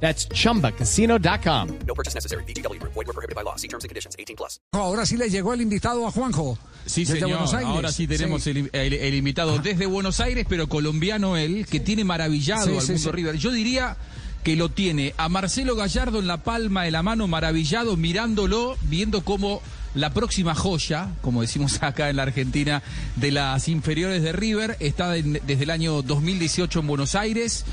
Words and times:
That's 0.00 0.28
chumbacasino.com. 0.28 1.68
No 1.86 1.94
purchase 1.94 2.14
necessary. 2.14 2.44
BGW. 2.44 2.78
Void 2.82 3.06
were 3.06 3.12
prohibited 3.12 3.34
by 3.34 3.42
law. 3.42 3.56
See 3.56 3.68
terms 3.68 3.84
and 3.84 3.88
conditions. 3.88 4.14
18 4.18 4.36
plus. 4.36 4.60
Ahora 4.72 5.06
sí 5.06 5.16
le 5.16 5.28
llegó 5.30 5.54
el 5.54 5.60
invitado 5.62 6.06
a 6.06 6.10
Juanjo. 6.10 6.58
Sí, 6.84 7.00
desde 7.04 7.14
señor. 7.20 7.30
Buenos 7.30 7.54
Aires. 7.54 7.68
Ahora 7.68 7.92
sí 7.92 8.06
tenemos 8.06 8.42
Sí. 8.42 8.50
El, 8.50 8.70
el- 8.72 8.92
el 8.94 9.14
invitado 9.14 9.58
desde 9.58 9.86
Buenos 9.86 10.20
Aires, 10.20 10.46
pero 10.48 10.68
colombiano 10.68 11.36
él, 11.36 11.66
que 11.66 11.80
tiene 11.80 12.04
maravillado 12.04 12.66
Sí, 12.66 12.74
al 12.76 12.82
sí, 12.82 12.92
mundo 12.92 13.10
sí. 13.10 13.16
River. 13.16 13.36
Yo 13.38 13.50
diría 13.50 13.96
que 14.44 14.54
lo 14.54 14.68
tiene 14.68 15.12
a 15.16 15.28
Marcelo 15.28 15.74
Gallardo 15.74 16.20
en 16.20 16.26
la 16.28 16.42
palma 16.44 16.84
de 16.84 16.92
la 16.92 17.02
mano, 17.02 17.26
maravillado, 17.26 17.96
mirándolo, 17.96 18.76
viendo 18.82 19.24
cómo 19.24 19.60
la 19.96 20.10
próxima 20.10 20.54
joya, 20.54 21.08
como 21.22 21.40
decimos 21.40 21.78
acá 21.82 22.10
en 22.10 22.16
la 22.16 22.22
Argentina, 22.22 22.82
de 23.16 23.32
las 23.32 23.68
inferiores 23.68 24.22
de 24.22 24.32
River, 24.32 24.76
está 24.78 25.10
desde 25.10 25.64
el 25.64 25.70
año 25.70 26.02
2018 26.02 26.80
en 26.80 26.86
Buenos 26.86 27.14
Aires, 27.14 27.64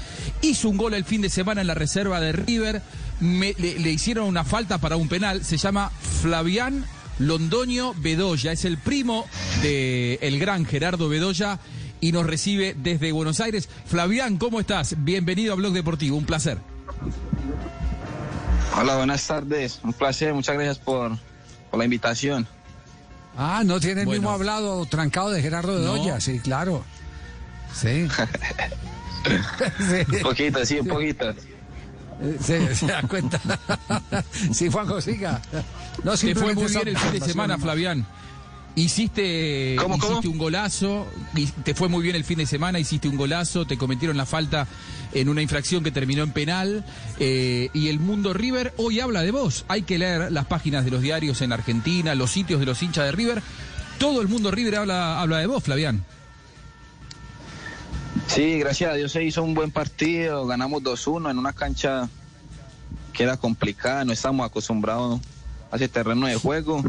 hizo 0.41 0.69
un 0.69 0.77
gol 0.77 0.93
el 0.93 1.03
fin 1.03 1.21
de 1.21 1.29
semana 1.29 1.61
en 1.61 1.67
la 1.67 1.75
reserva 1.75 2.19
de 2.19 2.31
River, 2.31 2.81
le, 3.19 3.91
hicieron 3.91 4.27
una 4.27 4.43
falta 4.43 4.79
para 4.79 4.95
un 4.95 5.09
penal, 5.09 5.43
se 5.43 5.57
llama 5.57 5.91
Flavián 6.21 6.85
Londoño 7.19 7.93
Bedoya, 7.97 8.53
es 8.53 8.65
el 8.65 8.77
primo 8.77 9.25
de 9.61 10.17
el 10.21 10.39
gran 10.39 10.65
Gerardo 10.65 11.09
Bedoya 11.09 11.59
y 11.99 12.11
nos 12.11 12.25
recibe 12.25 12.75
desde 12.77 13.11
Buenos 13.11 13.39
Aires. 13.39 13.69
Flavián, 13.85 14.37
¿cómo 14.37 14.59
estás? 14.59 14.95
Bienvenido 14.97 15.53
a 15.53 15.55
Blog 15.55 15.73
Deportivo, 15.73 16.17
un 16.17 16.25
placer. 16.25 16.57
Hola, 18.75 18.97
buenas 18.97 19.27
tardes. 19.27 19.79
Un 19.83 19.93
placer, 19.93 20.33
muchas 20.33 20.55
gracias 20.55 20.79
por, 20.79 21.11
por 21.73 21.79
la 21.79 21.85
invitación. 21.85 22.47
Ah, 23.35 23.63
no 23.65 23.79
tiene 23.79 24.01
el 24.01 24.05
Bueno. 24.05 24.21
mismo 24.21 24.29
hablado 24.31 24.85
trancado 24.85 25.31
de 25.31 25.41
Gerardo 25.41 25.79
de 25.79 25.83
No. 25.83 25.95
Doya, 25.97 26.21
sí, 26.21 26.39
claro. 26.39 26.85
Sí. 27.73 28.07
sí. 29.79 30.15
Un 30.17 30.21
poquito, 30.21 30.63
sí, 30.63 30.79
un 30.79 30.87
poquito. 30.87 31.33
Se, 32.39 32.75
se 32.75 32.85
da 32.85 33.01
cuenta. 33.01 33.41
sí, 34.53 34.69
Juanjo, 34.69 35.01
siga. 35.01 35.41
No, 36.03 36.15
Te 36.15 36.35
fue 36.35 36.53
muy 36.53 36.67
bien 36.67 36.87
el 36.89 36.97
fin 36.97 37.19
de 37.19 37.21
semana. 37.21 37.57
Flavián. 37.57 38.05
Hiciste, 38.75 39.75
¿Cómo, 39.77 39.97
hiciste 39.97 40.15
cómo? 40.15 40.31
un 40.31 40.37
golazo, 40.39 41.05
te 41.63 41.75
fue 41.75 41.89
muy 41.89 42.01
bien 42.01 42.15
el 42.15 42.23
fin 42.23 42.39
de 42.39 42.47
semana, 42.47 42.79
hiciste 42.79 43.07
un 43.07 43.17
golazo, 43.17 43.67
te 43.67 43.77
cometieron 43.77 44.17
la 44.17 44.25
falta 44.25 44.67
en 45.13 45.29
una 45.29 45.43
infracción 45.43 45.83
que 45.83 45.91
terminó 45.91 46.23
en 46.23 46.31
penal, 46.31 46.83
eh, 47.19 47.69
y 47.73 47.89
el 47.89 47.99
mundo 47.99 48.33
River 48.33 48.73
hoy 48.77 48.99
habla 48.99 49.21
de 49.21 49.29
vos. 49.29 49.65
Hay 49.67 49.83
que 49.83 49.99
leer 49.99 50.31
las 50.31 50.47
páginas 50.47 50.85
de 50.85 50.91
los 50.91 51.01
diarios 51.01 51.41
en 51.41 51.53
Argentina, 51.53 52.15
los 52.15 52.31
sitios 52.31 52.59
de 52.59 52.65
los 52.65 52.81
hinchas 52.81 53.05
de 53.05 53.11
River. 53.11 53.43
Todo 53.99 54.21
el 54.21 54.27
mundo 54.27 54.49
River 54.49 54.77
habla, 54.77 55.21
habla 55.21 55.37
de 55.37 55.45
vos, 55.45 55.63
Flavián. 55.63 56.03
Sí, 58.27 58.57
gracias 58.57 58.91
a 58.91 58.95
Dios 58.95 59.11
se 59.11 59.23
hizo 59.23 59.43
un 59.43 59.53
buen 59.53 59.69
partido. 59.69 60.47
Ganamos 60.47 60.81
2-1 60.81 61.29
en 61.29 61.37
una 61.37 61.53
cancha 61.53 62.09
que 63.11 63.23
era 63.23 63.37
complicada. 63.37 64.03
No 64.03 64.13
estamos 64.13 64.45
acostumbrados 64.45 65.19
a 65.71 65.75
ese 65.75 65.87
terreno 65.87 66.25
de 66.25 66.35
juego. 66.35 66.83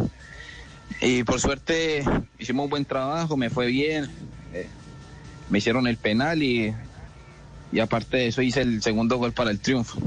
Y 1.01 1.23
por 1.25 1.41
suerte 1.41 2.05
hicimos 2.39 2.65
un 2.65 2.71
buen 2.71 2.85
trabajo, 2.85 3.37
me 3.37 3.51
fue 3.51 3.67
bien. 3.67 4.11
Eh, 4.53 4.69
me 5.51 5.59
hicieron 5.59 5.87
el 5.87 5.97
penal 5.97 6.43
y, 6.43 6.73
y 7.73 7.81
aparte 7.81 8.17
de 8.19 8.27
eso 8.29 8.43
hice 8.43 8.63
el 8.63 8.83
segundo 8.83 9.17
gol 9.19 9.33
para 9.33 9.51
el 9.51 9.61
triunfo. 9.61 9.99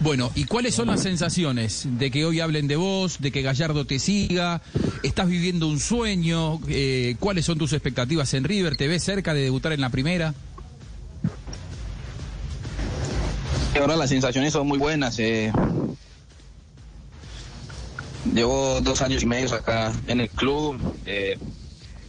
Bueno, 0.00 0.30
¿y 0.34 0.44
cuáles 0.44 0.74
son 0.74 0.88
las 0.88 1.02
sensaciones 1.02 1.86
de 1.98 2.10
que 2.10 2.24
hoy 2.24 2.40
hablen 2.40 2.68
de 2.68 2.76
vos, 2.76 3.20
de 3.20 3.30
que 3.32 3.42
Gallardo 3.42 3.86
te 3.86 3.98
siga? 3.98 4.60
¿Estás 5.02 5.28
viviendo 5.28 5.66
un 5.68 5.80
sueño? 5.80 6.60
Eh, 6.68 7.16
¿Cuáles 7.18 7.44
son 7.46 7.58
tus 7.58 7.72
expectativas 7.72 8.32
en 8.34 8.44
River? 8.44 8.76
¿Te 8.76 8.86
ves 8.86 9.02
cerca 9.02 9.34
de 9.34 9.42
debutar 9.42 9.72
en 9.72 9.80
la 9.80 9.88
primera? 9.90 10.34
Ahora 13.80 13.96
las 13.96 14.10
sensaciones 14.10 14.52
son 14.52 14.66
muy 14.66 14.78
buenas. 14.78 15.18
eh. 15.18 15.52
Llevo 18.34 18.80
dos 18.80 19.00
años 19.00 19.22
y 19.22 19.26
medio 19.26 19.54
acá 19.54 19.92
en 20.08 20.20
el 20.20 20.28
club. 20.28 20.76
eh, 21.06 21.38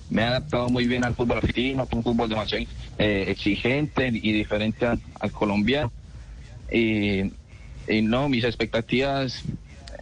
me 0.09 0.23
he 0.23 0.25
adaptado 0.25 0.69
muy 0.69 0.87
bien 0.87 1.03
al 1.03 1.13
fútbol 1.13 1.37
argentino, 1.37 1.87
un 1.91 2.03
fútbol 2.03 2.27
demasiado 2.27 2.63
eh, 2.97 3.25
exigente 3.27 4.07
y 4.07 4.31
diferente 4.31 4.87
al, 4.87 5.31
colombiano. 5.31 5.91
Y, 6.71 7.31
no, 8.01 8.27
mis 8.27 8.43
expectativas 8.43 9.43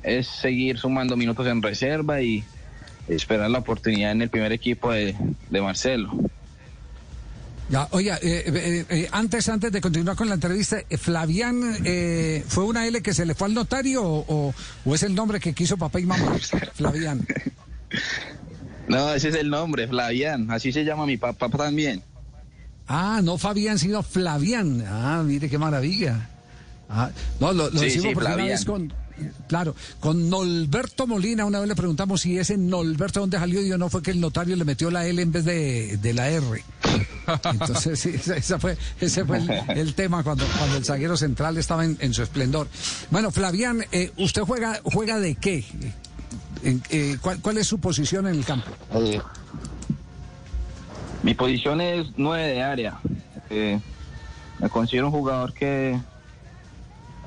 es 0.02 0.28
seguir 0.28 0.78
sumando 0.78 1.18
minutos 1.18 1.46
en 1.48 1.62
reserva 1.62 2.22
y 2.22 2.46
esperar 3.10 3.50
la 3.50 3.60
oportunidad 3.60 4.12
en 4.12 4.22
el 4.22 4.30
primer 4.30 4.54
equipo 4.54 4.94
de 4.94 5.16
Marcelo. 5.50 6.14
Ya, 7.70 7.88
oiga, 7.92 8.18
eh, 8.22 8.44
eh, 8.46 8.86
eh, 8.90 9.10
antes, 9.12 9.48
antes 9.50 9.72
de 9.72 9.82
continuar 9.82 10.16
con 10.16 10.28
la 10.28 10.36
entrevista, 10.36 10.78
eh, 10.90 10.98
Flavián, 10.98 11.78
eh, 11.86 12.44
¿fue 12.48 12.66
una 12.66 12.86
L 12.86 13.02
que 13.02 13.14
se 13.14 13.26
le 13.26 13.34
fue 13.34 13.48
al 13.48 13.54
notario 13.54 14.04
o, 14.04 14.26
o- 14.28 14.54
o 14.86 14.96
es 14.96 15.02
el 15.04 15.16
nombre 15.16 15.40
que 15.40 15.54
quiso 15.54 15.78
papá 15.78 16.00
y 16.00 16.06
mamá? 16.06 16.38
Flavián. 16.76 17.26
No, 18.88 19.14
ese 19.14 19.30
es 19.30 19.36
el 19.36 19.50
nombre, 19.50 19.88
Flavián. 19.88 20.52
Así 20.52 20.72
se 20.72 20.84
llama 20.84 21.06
mi 21.06 21.18
papá 21.18 21.50
también. 21.50 22.04
Ah, 22.88 23.22
no 23.24 23.38
Fabián, 23.38 23.80
sino 23.80 24.04
Flavián. 24.04 24.84
Ah, 24.88 25.24
mire 25.26 25.50
qué 25.50 25.58
maravilla. 25.58 26.30
Ah, 26.90 27.10
no, 27.40 27.54
lo, 27.54 27.70
lo 27.70 27.80
Sí, 27.80 27.86
decimos 27.86 28.10
sí, 28.10 28.14
por 28.14 28.36
vez 28.36 28.66
con, 28.66 28.94
claro, 29.48 29.74
con 30.02 30.30
Nolberto 30.30 31.08
Molina. 31.08 31.46
Una 31.46 31.60
vez 31.60 31.70
le 31.70 31.76
preguntamos 31.76 32.22
si 32.22 32.38
ese 32.38 32.58
Nolberto 32.58 33.22
dónde 33.22 33.38
salió 33.40 33.62
y 33.62 33.70
yo 33.70 33.78
no 33.78 33.90
fue 33.90 34.04
que 34.04 34.12
el 34.12 34.20
notario 34.20 34.56
le 34.58 34.66
metió 34.66 34.92
la 34.92 35.08
L 35.08 35.20
en 35.22 35.32
vez 35.32 35.46
de, 35.46 35.98
de 35.98 36.14
la 36.14 36.30
R. 36.30 36.64
Entonces, 37.46 38.00
sí, 38.00 38.10
esa- 38.16 38.60
fue, 38.60 38.78
ese 39.00 39.26
fue 39.26 39.38
el, 39.38 39.50
el 39.76 39.94
tema 39.96 40.24
cuando, 40.24 40.46
cuando 40.58 40.78
el 40.78 40.86
zaguero 40.86 41.16
central 41.18 41.58
estaba 41.58 41.86
en, 41.86 41.98
en 42.00 42.14
su 42.14 42.24
esplendor. 42.24 42.68
Bueno, 43.12 43.32
Flavián, 43.32 43.86
eh, 43.92 44.12
¿usted 44.18 44.42
juega, 44.44 44.80
juega 44.84 45.20
de 45.20 45.36
qué? 45.36 45.64
En- 46.64 46.82
eh, 46.90 47.18
¿cuál, 47.22 47.40
¿Cuál 47.42 47.58
es 47.58 47.68
su 47.68 47.80
posición 47.80 48.28
en 48.28 48.36
el 48.36 48.46
campo? 48.46 48.68
Eh, 48.96 49.22
mi 51.24 51.34
posición 51.34 51.82
es 51.82 52.08
nueve 52.18 52.48
de 52.48 52.62
área. 52.64 53.00
Eh, 53.50 53.80
me 54.60 54.70
considero 54.70 55.08
un 55.08 55.14
jugador 55.14 55.54
que 55.54 56.00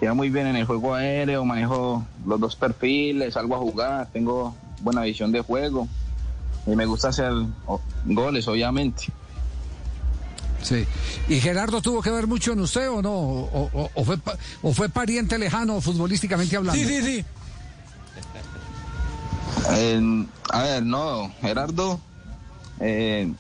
queda 0.01 0.13
muy 0.15 0.28
bien 0.31 0.47
en 0.47 0.57
el 0.57 0.65
juego 0.67 0.95
aéreo, 0.95 1.45
manejo 1.45 2.07
los 2.27 2.39
dos 2.41 2.57
perfiles, 2.57 3.34
salgo 3.34 3.57
a 3.57 3.59
jugar, 3.59 4.09
tengo 4.13 4.55
buena 4.81 5.03
visión 5.03 5.33
de 5.33 5.41
juego 5.41 5.89
y 6.67 6.77
me 6.77 6.84
gusta 6.84 7.09
hacer 7.09 7.33
goles, 8.05 8.47
obviamente. 8.49 9.05
Sí. 10.66 10.84
¿Y 11.28 11.38
Gerardo 11.41 11.81
tuvo 11.81 12.03
que 12.03 12.10
ver 12.10 12.27
mucho 12.27 12.53
en 12.53 12.59
usted 12.60 12.91
o 12.91 13.00
no? 13.00 13.12
¿O, 13.12 13.71
o- 13.72 13.91
o 13.94 14.04
fue, 14.04 14.16
o 14.62 14.72
fue 14.72 14.88
pariente 14.88 15.38
lejano 15.38 15.81
futbolísticamente 15.81 16.56
hablando? 16.56 16.81
sí. 16.82 17.25
Eh, 19.71 20.27
a 20.50 20.62
ver, 20.62 20.82
no, 20.82 21.32
Gerardo, 21.41 22.00
eh, 22.81 23.32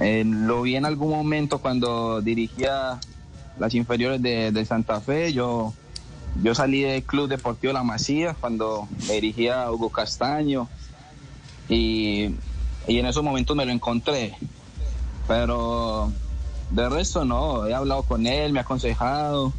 eh, 0.00 0.24
lo 0.24 0.62
vi 0.62 0.76
en 0.76 0.84
algún 0.84 1.10
momento 1.10 1.58
cuando 1.58 2.20
dirigía 2.20 2.98
las 3.58 3.74
inferiores 3.74 4.20
de, 4.22 4.50
de 4.52 4.64
Santa 4.64 5.00
Fe. 5.00 5.32
Yo, 5.32 5.74
yo 6.42 6.54
salí 6.54 6.82
del 6.82 7.02
Club 7.04 7.28
Deportivo 7.28 7.72
La 7.72 7.82
Masía 7.82 8.34
cuando 8.34 8.88
me 9.06 9.14
dirigía 9.14 9.70
Hugo 9.70 9.90
Castaño 9.90 10.68
y, 11.68 12.30
y 12.88 12.98
en 12.98 13.06
esos 13.06 13.22
momentos 13.22 13.56
me 13.56 13.64
lo 13.66 13.72
encontré. 13.72 14.36
Pero 15.26 16.12
de 16.70 16.88
resto 16.88 17.24
no, 17.24 17.66
he 17.66 17.74
hablado 17.74 18.02
con 18.02 18.26
él, 18.26 18.52
me 18.52 18.60
ha 18.60 18.62
aconsejado, 18.62 19.52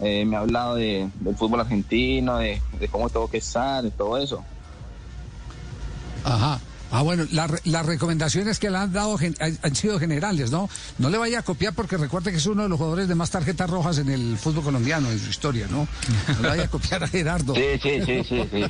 eh, 0.00 0.24
me 0.24 0.36
ha 0.36 0.40
hablado 0.40 0.74
de, 0.74 1.08
del 1.20 1.36
fútbol 1.36 1.60
argentino, 1.60 2.38
de, 2.38 2.60
de 2.78 2.88
cómo 2.88 3.08
tengo 3.08 3.28
que 3.28 3.38
estar, 3.38 3.82
de 3.82 3.90
todo 3.90 4.18
eso. 4.18 4.44
Ajá. 6.24 6.60
Ah, 6.90 7.02
bueno, 7.02 7.26
la 7.32 7.48
las 7.64 7.84
recomendaciones 7.84 8.58
que 8.60 8.70
le 8.70 8.78
han 8.78 8.92
dado 8.92 9.18
han 9.62 9.74
sido 9.74 9.98
generales, 9.98 10.52
¿no? 10.52 10.70
No 10.98 11.10
le 11.10 11.18
vaya 11.18 11.40
a 11.40 11.42
copiar 11.42 11.74
porque 11.74 11.96
recuerde 11.96 12.30
que 12.30 12.36
es 12.36 12.46
uno 12.46 12.62
de 12.62 12.68
los 12.68 12.78
jugadores 12.78 13.08
de 13.08 13.14
más 13.16 13.30
tarjetas 13.30 13.68
rojas 13.68 13.98
en 13.98 14.08
el 14.08 14.38
fútbol 14.38 14.64
colombiano, 14.64 15.10
en 15.10 15.18
su 15.18 15.28
historia, 15.28 15.66
¿no? 15.68 15.88
No 16.28 16.42
le 16.42 16.48
vaya 16.48 16.64
a 16.64 16.68
copiar 16.68 17.02
a 17.02 17.08
Gerardo. 17.08 17.54
Sí, 17.54 17.78
sí, 17.82 18.00
sí, 18.04 18.24
sí, 18.24 18.48
sí. 18.52 18.64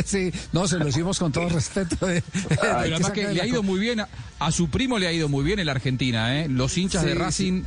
Sí, 0.04 0.32
no, 0.52 0.66
se 0.68 0.78
lo 0.78 0.88
hicimos 0.88 1.18
con 1.18 1.32
todo 1.32 1.48
respeto. 1.48 2.10
eh. 2.10 2.22
Pero 2.48 2.50
Hay 2.50 2.58
que 2.58 2.66
además 2.66 3.00
sacar 3.02 3.12
que 3.14 3.26
de 3.28 3.34
le 3.34 3.42
ha 3.42 3.46
ido 3.46 3.62
muy 3.62 3.78
bien, 3.80 4.00
a, 4.00 4.08
a 4.38 4.50
su 4.52 4.68
primo 4.68 4.98
le 4.98 5.06
ha 5.06 5.12
ido 5.12 5.28
muy 5.28 5.44
bien 5.44 5.58
en 5.58 5.66
la 5.66 5.72
Argentina, 5.72 6.40
¿eh? 6.40 6.48
Los 6.48 6.76
hinchas 6.78 7.02
Sí, 7.02 7.08
de 7.08 7.14
Racing 7.14 7.62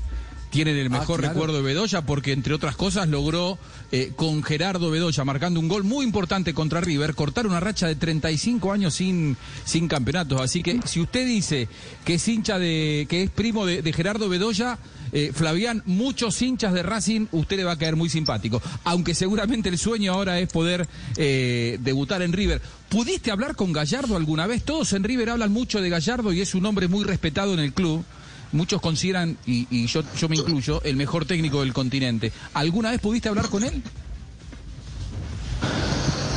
tienen 0.50 0.78
el 0.78 0.88
Ah, 0.88 1.00
mejor 1.00 1.20
claro. 1.20 1.34
recuerdo 1.34 1.58
de 1.58 1.64
Bedoya 1.64 2.02
porque, 2.02 2.32
entre 2.32 2.54
otras 2.54 2.76
cosas, 2.76 3.08
logró 3.08 3.58
eh, 3.92 4.12
con 4.16 4.44
Gerardo 4.44 4.90
Bedoya, 4.90 5.24
marcando 5.26 5.60
un 5.60 5.68
gol 5.68 5.84
muy 5.84 6.06
importante 6.06 6.54
contra 6.54 6.82
River, 6.82 7.16
cortar 7.16 7.48
una 7.48 7.60
racha 7.60 7.88
de 7.88 7.96
35 7.96 8.72
años 8.72 8.94
sin, 8.96 9.38
sin 9.66 9.88
campeonatos. 9.88 10.42
Así 10.42 10.64
que 10.64 10.80
si 10.86 11.00
usted 11.02 11.26
dice 11.28 11.68
que 12.06 12.16
es 12.16 12.28
hincha 12.28 12.60
de, 12.60 13.06
que 13.10 13.24
es 13.24 13.30
primo 13.30 13.66
de, 13.66 13.82
de 13.82 13.94
Gerardo 13.94 14.30
Bedoya, 14.30 14.78
eh, 15.14 15.32
Flavián, 15.34 15.84
muchos 15.86 16.42
hinchas 16.42 16.74
de 16.74 16.84
Racing, 16.84 17.28
usted 17.32 17.58
le 17.58 17.64
va 17.64 17.74
a 17.74 17.78
caer 17.78 17.96
muy 17.96 18.10
simpático. 18.10 18.62
Aunque 18.84 19.16
seguramente 19.16 19.70
el 19.70 19.78
sueño 19.78 20.12
ahora 20.14 20.40
es 20.40 20.50
poder 20.52 20.88
eh, 21.16 21.78
debutar 21.82 22.22
en 22.22 22.34
River. 22.34 22.62
¿Pudiste 22.90 23.32
hablar 23.32 23.56
con 23.56 23.72
Gallardo 23.72 24.16
alguna 24.18 24.48
vez? 24.48 24.64
Todos 24.64 24.92
en 24.94 25.04
River 25.04 25.30
hablan 25.30 25.52
mucho 25.52 25.82
de 25.82 25.90
Gallardo 25.90 26.34
y 26.34 26.42
es 26.42 26.56
un 26.56 26.66
hombre 26.66 26.88
muy 26.88 27.04
respetado 27.06 27.54
en 27.54 27.60
el 27.60 27.74
club. 27.74 28.04
Muchos 28.52 28.82
consideran, 28.82 29.38
y, 29.46 29.68
y 29.70 29.88
yo, 29.88 30.02
yo 30.18 30.30
me 30.30 30.36
incluyo, 30.36 30.82
el 30.84 30.96
mejor 30.96 31.26
técnico 31.26 31.62
del 31.62 31.74
continente. 31.74 32.32
¿Alguna 32.54 32.92
vez 32.92 33.00
pudiste 33.00 33.30
hablar 33.30 33.50
con 33.50 33.64
él? 33.64 33.84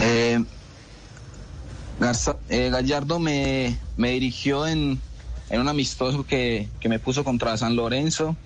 Eh, 0.03 0.43
eh, 2.49 2.71
Gallardo 2.71 3.19
me, 3.19 3.77
dirigió 3.97 4.67
en, 4.67 4.99
un 5.51 5.69
amistoso 5.69 6.25
que, 6.25 6.69
me 6.85 6.99
puso 6.99 7.23
contra 7.23 7.57
San 7.57 7.77
Lorenzo. 7.77 8.37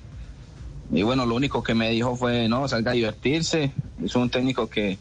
Y 0.91 1.03
bueno, 1.03 1.27
lo 1.27 1.37
único 1.37 1.63
que 1.63 1.75
me 1.75 1.91
dijo 1.91 2.17
fue, 2.17 2.49
no, 2.49 2.67
salga 2.67 2.91
a 2.91 2.95
divertirse. 2.95 3.73
Es 4.05 4.17
un 4.17 4.31
técnico 4.31 4.69
que, 4.69 4.99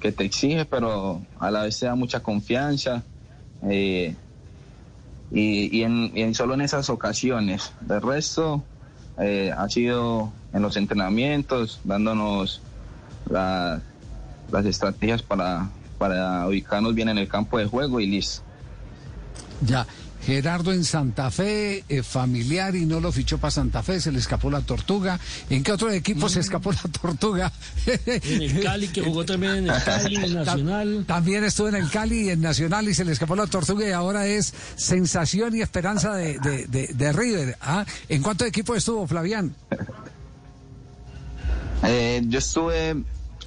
que 0.00 0.12
te 0.12 0.24
exige, 0.24 0.64
pero 0.64 1.20
a 1.38 1.50
la 1.50 1.64
vez 1.64 1.78
te 1.78 1.86
da 1.86 1.94
mucha 1.94 2.20
confianza. 2.20 3.02
Eh, 3.68 4.16
y, 5.32 5.76
y 5.76 5.82
en, 5.82 6.12
y 6.16 6.34
solo 6.34 6.54
en 6.54 6.60
esas 6.60 6.90
ocasiones. 6.90 7.72
De 7.80 7.98
resto, 8.00 8.62
eh, 9.18 9.52
ha 9.56 9.68
sido 9.68 10.32
en 10.52 10.62
los 10.62 10.76
entrenamientos, 10.76 11.80
dándonos 11.84 12.60
la- 13.30 13.80
las 14.50 14.66
estrategias 14.66 15.22
para, 15.22 15.68
para 15.98 16.46
ubicarnos 16.46 16.94
bien 16.94 17.08
en 17.08 17.18
el 17.18 17.28
campo 17.28 17.58
de 17.58 17.66
juego 17.66 18.00
y 18.00 18.06
listo. 18.06 18.42
Ya. 19.66 19.86
Gerardo 20.24 20.72
en 20.72 20.84
Santa 20.84 21.30
Fe, 21.32 21.84
eh, 21.88 22.02
familiar 22.02 22.76
y 22.76 22.86
no 22.86 23.00
lo 23.00 23.10
fichó 23.10 23.38
para 23.38 23.50
Santa 23.50 23.82
Fe, 23.82 24.00
se 24.00 24.12
le 24.12 24.18
escapó 24.20 24.50
la 24.50 24.60
tortuga. 24.60 25.18
¿En 25.50 25.62
qué 25.64 25.72
otro 25.72 25.90
equipo 25.90 26.28
se 26.28 26.38
escapó 26.40 26.70
la 26.72 26.82
tortuga? 27.00 27.52
En 28.06 28.42
el 28.42 28.60
Cali, 28.62 28.88
que 28.88 29.02
jugó 29.02 29.24
también 29.24 29.56
en 29.56 29.70
el 29.70 29.82
Cali, 29.84 30.16
en 30.16 30.34
Nacional. 30.34 31.04
También 31.08 31.42
estuvo 31.44 31.68
en 31.68 31.74
el 31.74 31.90
Cali 31.90 32.26
y 32.26 32.30
en 32.30 32.40
Nacional 32.40 32.88
y 32.88 32.94
se 32.94 33.04
le 33.04 33.12
escapó 33.12 33.34
la 33.34 33.46
tortuga 33.48 33.86
y 33.88 33.90
ahora 33.90 34.26
es 34.26 34.54
sensación 34.76 35.56
y 35.56 35.60
esperanza 35.62 36.14
de, 36.14 36.38
de, 36.38 36.66
de- 36.66 36.86
de 36.94 37.12
River. 37.12 37.56
¿ah? 37.60 37.84
¿En 38.08 38.22
cuánto 38.22 38.44
equipo 38.44 38.74
estuvo, 38.76 39.06
Flavián? 39.08 39.54
Eh, 41.84 42.22
yo 42.28 42.38
estuve 42.38 42.94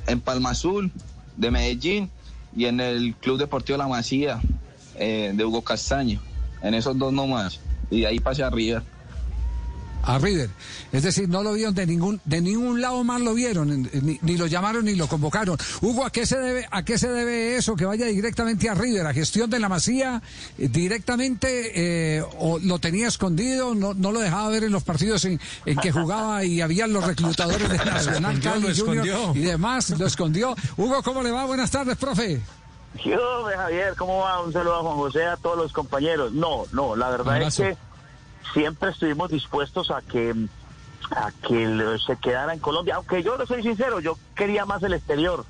en 0.07 0.21
Palma 0.21 0.49
Azul 0.51 0.91
de 1.37 1.51
Medellín 1.51 2.09
y 2.55 2.65
en 2.65 2.79
el 2.81 3.15
Club 3.15 3.37
Deportivo 3.39 3.77
La 3.77 3.87
Masía 3.87 4.41
eh, 4.95 5.31
de 5.33 5.45
Hugo 5.45 5.61
Castaño. 5.61 6.21
En 6.65 6.73
esos 6.73 6.97
dos 6.97 7.13
nomás. 7.13 7.59
Y 7.91 8.01
de 8.01 8.07
ahí 8.07 8.19
pasé 8.19 8.41
a 8.43 8.49
River. 8.49 8.81
A 10.01 10.17
River. 10.17 10.49
Es 10.91 11.03
decir, 11.03 11.29
no 11.29 11.43
lo 11.43 11.53
vieron 11.53 11.75
de 11.75 11.85
ningún, 11.85 12.19
de 12.25 12.41
ningún 12.41 12.81
lado 12.81 13.03
más 13.03 13.21
lo 13.21 13.35
vieron, 13.35 13.89
ni, 14.01 14.19
ni 14.21 14.37
lo 14.37 14.47
llamaron 14.47 14.85
ni 14.85 14.95
lo 14.95 15.07
convocaron. 15.07 15.57
Hugo, 15.81 16.05
¿a 16.05 16.11
qué 16.11 16.25
se 16.25 16.37
debe, 16.37 16.67
a 16.69 16.83
qué 16.83 16.97
se 16.97 17.07
debe 17.07 17.55
eso? 17.55 17.75
Que 17.75 17.85
vaya 17.85 18.07
directamente 18.07 18.67
a 18.67 18.73
River, 18.73 19.05
a 19.05 19.13
gestión 19.13 19.49
de 19.49 19.59
la 19.59 19.69
Masía, 19.69 20.21
eh, 20.57 20.67
directamente, 20.67 22.17
eh, 22.17 22.23
o 22.39 22.57
lo 22.59 22.79
tenía 22.79 23.07
escondido, 23.07 23.75
no, 23.75 23.93
no 23.93 24.11
lo 24.11 24.19
dejaba 24.19 24.49
ver 24.49 24.63
en 24.63 24.71
los 24.71 24.83
partidos 24.83 25.25
en, 25.25 25.39
en 25.65 25.77
que 25.77 25.91
jugaba 25.91 26.45
y 26.45 26.61
habían 26.61 26.93
los 26.93 27.05
reclutadores 27.05 27.69
de 27.69 27.77
Nacional, 27.85 28.39
Cali, 28.39 28.75
Junior 28.75 29.35
y 29.35 29.41
demás, 29.41 29.91
lo 29.91 30.05
escondió. 30.07 30.55
Hugo, 30.77 31.01
¿cómo 31.03 31.21
le 31.21 31.31
va? 31.31 31.45
Buenas 31.45 31.69
tardes, 31.69 31.97
profe. 31.97 32.41
Yo, 33.03 33.43
Javier, 33.45 33.95
¿cómo 33.97 34.19
va? 34.19 34.41
Un 34.41 34.53
saludo 34.53 34.75
a 34.75 34.81
Juan 34.81 34.95
José, 34.95 35.25
a 35.25 35.37
todos 35.37 35.57
los 35.57 35.73
compañeros. 35.73 36.31
No, 36.31 36.63
no, 36.71 36.95
la 36.95 37.09
verdad 37.09 37.37
es 37.47 37.55
que 37.63 37.77
siempre 38.53 38.89
estuvimos 38.91 39.29
dispuestos 39.29 39.91
a 39.91 40.01
que 40.01 40.33
a 41.11 41.31
que 41.47 41.97
se 42.05 42.17
quedara 42.17 42.53
en 42.53 42.59
Colombia, 42.59 42.95
aunque 42.95 43.21
yo 43.21 43.37
no 43.37 43.45
soy 43.45 43.61
sincero, 43.61 43.99
yo 43.99 44.17
quería 44.35 44.65
más 44.65 44.81
el 44.83 44.93
exterior. 44.93 45.45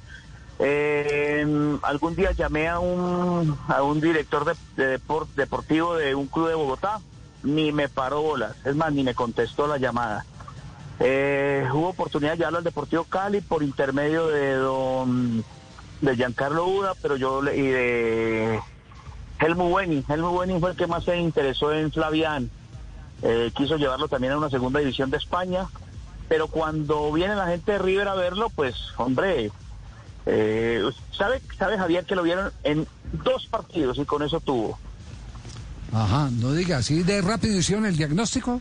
Eh, 0.60 1.46
algún 1.84 2.16
día 2.16 2.32
llamé 2.32 2.68
a 2.68 2.80
un 2.80 3.58
a 3.68 3.84
un 3.84 4.02
director 4.02 4.44
de, 4.46 4.56
de 4.76 5.00
depor- 5.00 5.28
deportivo 5.36 5.96
de 5.96 6.16
un 6.16 6.28
club 6.28 6.48
de 6.50 6.56
Bogotá, 6.56 7.00
ni 7.44 7.72
me 7.72 7.88
paró 7.90 8.22
bolas, 8.22 8.56
es 8.66 8.76
más, 8.76 8.92
ni 8.92 9.04
me 9.04 9.14
contestó 9.16 9.68
la 9.68 9.78
llamada. 9.78 10.26
Eh, 11.00 11.68
hubo 11.74 11.90
oportunidad 11.90 12.32
de 12.32 12.38
llevarlo 12.38 12.60
al 12.60 12.64
Deportivo 12.64 13.04
Cali 13.04 13.42
por 13.42 13.64
intermedio 13.64 14.28
de 14.28 14.54
don 14.56 15.44
de 16.02 16.16
Giancarlo 16.16 16.68
Uda, 16.68 16.94
pero 17.02 17.16
yo 17.16 17.42
le- 17.42 17.56
y 17.58 17.62
de 17.68 18.60
Helmut 19.40 19.72
Wenning. 19.74 20.04
Helmut 20.08 20.34
Wenning 20.38 20.60
fue 20.60 20.72
el 20.72 20.78
que 20.78 20.88
más 20.88 21.04
se 21.04 21.18
interesó 21.18 21.72
en 21.74 21.92
Flavián. 21.92 22.50
Eh, 23.22 23.52
quiso 23.56 23.78
llevarlo 23.78 24.08
también 24.08 24.34
a 24.34 24.38
una 24.38 24.50
segunda 24.50 24.80
división 24.80 25.10
de 25.10 25.18
España, 25.18 25.68
pero 26.28 26.48
cuando 26.48 27.12
viene 27.12 27.36
la 27.36 27.48
gente 27.48 27.72
de 27.74 27.80
River 27.80 28.08
a 28.10 28.16
verlo, 28.16 28.50
pues, 28.56 28.76
hombre, 28.98 29.52
eh, 30.26 30.84
¿sabe, 31.18 31.42
sabe 31.58 31.78
Javier 31.78 32.06
que 32.06 32.16
lo 32.16 32.24
vieron 32.24 32.52
en 32.64 32.86
dos 33.24 33.48
partidos 33.48 33.98
y 33.98 34.06
con 34.06 34.22
eso 34.24 34.40
tuvo? 34.42 34.78
Ajá, 35.94 36.30
no 36.32 36.52
diga, 36.52 36.82
¿sí 36.82 37.04
de 37.04 37.22
rápido 37.22 37.58
hicieron 37.58 37.86
el 37.86 37.96
diagnóstico? 37.96 38.60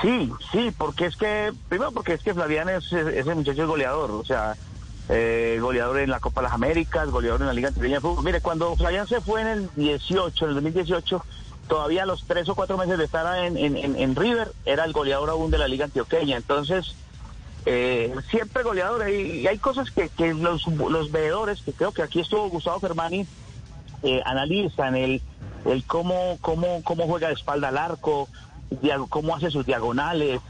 Sí, 0.00 0.30
sí, 0.50 0.72
porque 0.76 1.06
es 1.06 1.16
que, 1.16 1.52
primero 1.68 1.92
porque 1.92 2.14
es 2.14 2.22
que 2.22 2.34
Flavián 2.34 2.68
es, 2.68 2.92
ese 2.92 3.34
muchacho 3.34 3.62
es 3.62 3.68
goleador, 3.68 4.10
o 4.12 4.24
sea, 4.24 4.56
eh, 5.08 5.58
goleador 5.60 5.98
en 5.98 6.10
la 6.10 6.20
Copa 6.20 6.40
de 6.40 6.46
las 6.46 6.54
Américas, 6.54 7.10
goleador 7.10 7.40
en 7.40 7.46
la 7.48 7.52
Liga 7.52 7.68
Antioqueña 7.68 7.96
de 7.96 8.00
Fútbol. 8.00 8.24
Mire, 8.24 8.40
cuando 8.40 8.74
Flavián 8.76 9.06
se 9.06 9.20
fue 9.20 9.40
en 9.42 9.46
el 9.48 9.70
18, 9.76 10.44
en 10.44 10.48
el 10.50 10.54
2018, 10.56 11.24
todavía 11.68 12.02
a 12.02 12.06
los 12.06 12.24
tres 12.26 12.48
o 12.48 12.54
cuatro 12.54 12.76
meses 12.78 12.98
de 12.98 13.04
estar 13.04 13.44
en, 13.44 13.56
en- 13.56 13.76
en- 13.96 14.16
River, 14.16 14.52
era 14.64 14.84
el 14.84 14.92
goleador 14.92 15.30
aún 15.30 15.50
de 15.50 15.58
la 15.58 15.68
Liga 15.68 15.84
Antioqueña. 15.86 16.36
Entonces, 16.36 16.94
eh, 17.66 18.14
siempre 18.30 18.62
goleador. 18.62 19.08
Y, 19.08 19.46
hay 19.46 19.58
cosas 19.58 19.90
que, 19.90 20.08
que 20.08 20.34
los, 20.34 20.66
los 20.66 21.10
veedores, 21.12 21.62
que 21.62 21.72
creo 21.72 21.92
que 21.92 22.02
aquí 22.02 22.20
estuvo 22.20 22.48
Gustavo 22.48 22.80
Fermani, 22.80 23.26
eh, 24.02 24.20
analizan 24.24 24.96
el, 24.96 25.22
el 25.64 25.84
cómo, 25.84 26.38
cómo, 26.40 26.82
cómo 26.82 27.06
juega 27.06 27.28
de 27.28 27.34
espalda 27.34 27.68
al 27.68 27.78
arco, 27.78 28.28
cómo 29.10 29.36
hace 29.36 29.50
sus 29.50 29.64
diagonales, 29.66 30.40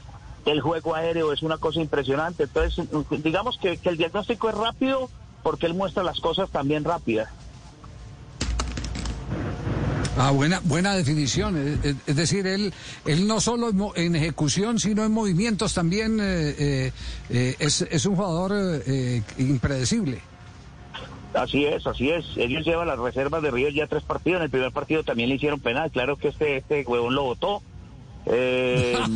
el 0.45 0.61
juego 0.61 0.95
aéreo 0.95 1.33
es 1.33 1.43
una 1.43 1.59
cosa 1.59 1.81
impresionante. 1.81 2.45
Entonces, 2.45 2.87
digamos 3.23 3.59
que, 3.59 3.77
que 3.77 3.91
el 3.91 3.97
diagnóstico 3.97 4.49
es 4.49 4.55
rápido 4.55 5.11
porque 5.43 5.67
él 5.67 5.75
muestra 5.75 6.03
las 6.03 6.21
cosas 6.21 6.51
también 6.51 6.85
rápidas. 6.85 7.29
Ah, 10.19 10.31
buena, 10.31 10.61
buena 10.65 10.95
definición. 10.95 11.81
Es, 12.07 12.17
decir, 12.17 12.47
él, 12.47 12.73
él 13.07 13.27
no 13.27 13.41
solo 13.41 13.73
en, 13.97 14.15
ejecución, 14.15 14.79
sino 14.79 15.05
en 15.05 15.13
movimientos 15.13 15.73
también 15.73 16.21
eh, 16.21 16.55
eh, 16.59 16.93
eh, 17.31 17.57
es, 17.59 17.83
es 17.83 18.05
un 18.05 18.17
jugador 18.17 18.53
eh, 18.87 19.23
impredecible. 19.39 20.21
Así 21.33 21.65
es, 21.65 21.87
así 21.87 22.11
es. 22.11 22.27
Ellos 22.37 22.63
llevan 22.65 22.89
las 22.89 22.99
reservas 22.99 23.43
de 23.43 23.51
River 23.51 23.73
ya 23.73 23.87
tres 23.87 24.03
partidos. 24.03 24.41
En 24.41 24.45
el 24.45 24.51
primer 24.51 24.71
partido 24.71 25.03
también 25.03 25.31
le 25.31 25.37
hicieron 25.37 25.61
penal. 25.61 25.91
Claro 25.91 26.17
que 26.17 26.29
este, 26.29 26.59
este 26.59 26.85
huevón 26.87 27.15
lo 27.15 27.23
votó. 27.25 27.63
Eh, 28.25 28.97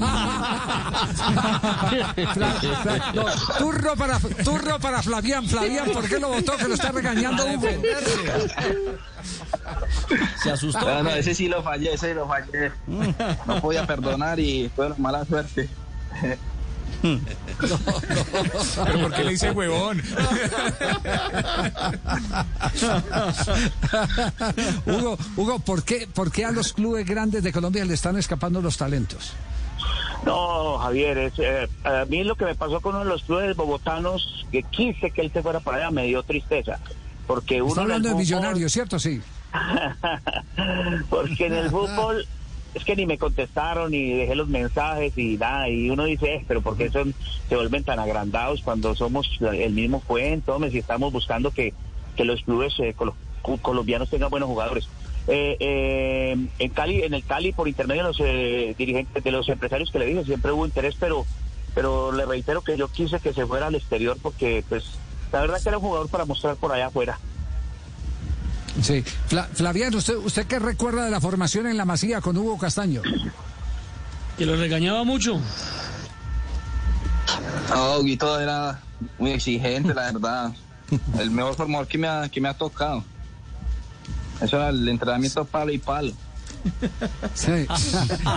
no, 3.14 3.24
turno 3.58 3.94
para 3.96 4.18
turno 4.18 4.80
para 4.80 5.00
Flavián. 5.02 5.46
Flavián, 5.46 5.90
¿por 5.92 6.08
qué 6.08 6.18
lo 6.18 6.28
votó? 6.30 6.56
Que 6.56 6.66
lo 6.66 6.74
está 6.74 6.90
regañando 6.90 7.46
Hugo. 7.46 7.68
Se 10.42 10.50
asustó. 10.50 10.80
No, 10.80 11.04
no, 11.04 11.10
ese 11.10 11.34
sí 11.34 11.46
lo 11.48 11.62
fallé, 11.62 11.94
ese 11.94 12.14
lo 12.14 12.26
fallé. 12.26 12.72
No 13.46 13.60
podía 13.60 13.86
perdonar 13.86 14.40
y 14.40 14.70
fue 14.74 14.86
una 14.86 14.96
mala 14.98 15.24
suerte. 15.24 15.68
Pero 18.84 19.00
¿por 19.00 19.14
qué 19.14 19.24
le 19.24 19.30
dice 19.30 19.50
huevón? 19.50 20.02
Hugo, 24.86 25.18
Hugo, 25.36 25.58
¿por 25.60 25.84
qué, 25.84 26.08
¿por 26.12 26.30
qué 26.32 26.44
a 26.44 26.50
los 26.50 26.72
clubes 26.72 27.06
grandes 27.06 27.42
de 27.42 27.52
Colombia 27.52 27.84
le 27.84 27.94
están 27.94 28.16
escapando 28.16 28.60
los 28.60 28.76
talentos? 28.76 29.34
no, 30.26 30.78
Javier, 30.78 31.16
es, 31.18 31.38
eh, 31.38 31.68
a 31.84 32.04
mí 32.04 32.24
lo 32.24 32.34
que 32.34 32.44
me 32.44 32.54
pasó 32.56 32.80
con 32.80 32.96
uno 32.96 33.04
de 33.04 33.10
los 33.10 33.22
clubes 33.22 33.56
bogotanos, 33.56 34.44
que 34.50 34.64
quise 34.64 35.12
que 35.12 35.20
él 35.22 35.30
se 35.32 35.40
fuera 35.40 35.60
para 35.60 35.78
allá, 35.78 35.90
me 35.92 36.04
dio 36.04 36.22
tristeza. 36.24 36.80
Porque 37.26 37.62
uno 37.62 37.70
Está 37.70 37.82
hablando 37.82 38.08
de 38.08 38.14
millonarios, 38.16 38.72
¿cierto? 38.72 38.98
Sí. 38.98 39.22
Porque 41.10 41.46
en 41.46 41.54
el 41.54 41.70
fútbol 41.70 42.26
es 42.76 42.84
que 42.84 42.94
ni 42.94 43.06
me 43.06 43.16
contestaron 43.16 43.90
ni 43.90 44.12
dejé 44.12 44.34
los 44.34 44.48
mensajes 44.48 45.12
y 45.16 45.38
nada. 45.38 45.66
Y 45.70 45.88
uno 45.88 46.04
dice, 46.04 46.34
"Eh, 46.34 46.44
pero 46.46 46.60
¿por 46.60 46.76
qué 46.76 46.90
son, 46.90 47.14
se 47.48 47.56
vuelven 47.56 47.84
tan 47.84 47.98
agrandados 47.98 48.60
cuando 48.62 48.94
somos 48.94 49.26
el 49.40 49.72
mismo 49.72 50.02
cuento? 50.02 50.58
si 50.70 50.78
estamos 50.78 51.10
buscando 51.10 51.50
que, 51.52 51.72
que 52.16 52.24
los 52.26 52.42
clubes 52.42 52.74
eh, 52.80 52.94
colo- 52.94 53.16
co- 53.40 53.56
colombianos 53.58 54.10
tengan 54.10 54.28
buenos 54.28 54.48
jugadores. 54.50 54.90
Eh, 55.26 55.56
eh, 55.58 56.36
en 56.58 56.70
Cali, 56.70 57.02
en 57.02 57.14
el 57.14 57.24
Cali, 57.24 57.52
por 57.52 57.66
intermedio 57.66 58.02
de 58.02 58.08
los 58.08 58.20
eh, 58.20 58.74
dirigentes, 58.76 59.24
de 59.24 59.30
los 59.30 59.48
empresarios 59.48 59.90
que 59.90 59.98
le 59.98 60.06
dije, 60.06 60.24
siempre 60.24 60.52
hubo 60.52 60.66
interés, 60.66 60.94
pero 61.00 61.26
pero 61.74 62.12
le 62.12 62.24
reitero 62.26 62.60
que 62.62 62.76
yo 62.76 62.88
quise 62.88 63.20
que 63.20 63.32
se 63.34 63.46
fuera 63.46 63.66
al 63.68 63.74
exterior 63.74 64.18
porque 64.20 64.64
pues 64.68 64.82
la 65.32 65.40
verdad 65.40 65.62
que 65.62 65.68
era 65.70 65.78
un 65.78 65.84
jugador 65.84 66.08
para 66.10 66.24
mostrar 66.26 66.56
por 66.56 66.72
allá 66.72 66.86
afuera. 66.88 67.18
Sí. 68.82 69.02
Fla- 69.28 69.48
Flaviano, 69.52 69.98
¿usted, 69.98 70.16
¿usted 70.16 70.46
qué 70.46 70.58
recuerda 70.58 71.04
de 71.04 71.10
la 71.10 71.20
formación 71.20 71.66
en 71.66 71.76
la 71.76 71.84
Masía 71.84 72.20
con 72.20 72.36
Hugo 72.36 72.58
Castaño? 72.58 73.02
Que 74.36 74.44
lo 74.46 74.56
regañaba 74.56 75.02
mucho. 75.04 75.40
Oh, 77.74 78.02
Guito 78.02 78.38
era 78.38 78.80
muy 79.18 79.32
exigente, 79.32 79.92
la 79.94 80.12
verdad. 80.12 80.52
El 81.18 81.30
mejor 81.30 81.54
formador 81.56 81.86
que 81.88 81.98
me 81.98 82.06
ha, 82.08 82.28
que 82.28 82.40
me 82.40 82.48
ha 82.48 82.54
tocado. 82.54 83.04
Eso 84.40 84.56
era 84.56 84.68
el 84.68 84.86
entrenamiento 84.86 85.44
palo 85.46 85.72
y 85.72 85.78
palo. 85.78 86.12
Sí. 87.34 87.66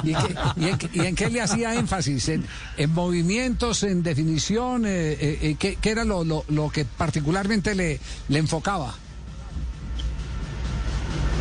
¿Y, 0.03 0.13
qué- 0.13 0.35
y 0.55 0.65
en, 0.69 0.77
qué- 0.77 0.89
y 0.93 0.99
en 1.01 1.15
qué 1.15 1.29
le 1.29 1.41
hacía 1.41 1.75
énfasis? 1.75 2.29
¿En, 2.29 2.45
en 2.77 2.93
movimientos, 2.93 3.83
en 3.83 4.01
definición? 4.01 4.85
eh, 4.85 4.89
eh, 5.13 5.39
eh, 5.41 5.55
¿qué, 5.59 5.75
qué 5.75 5.89
era 5.91 6.05
lo, 6.05 6.23
lo- 6.23 6.45
lo 6.47 6.69
que 6.69 6.85
particularmente 6.85 7.75
le, 7.75 7.99
le 8.29 8.39
enfocaba? 8.39 8.95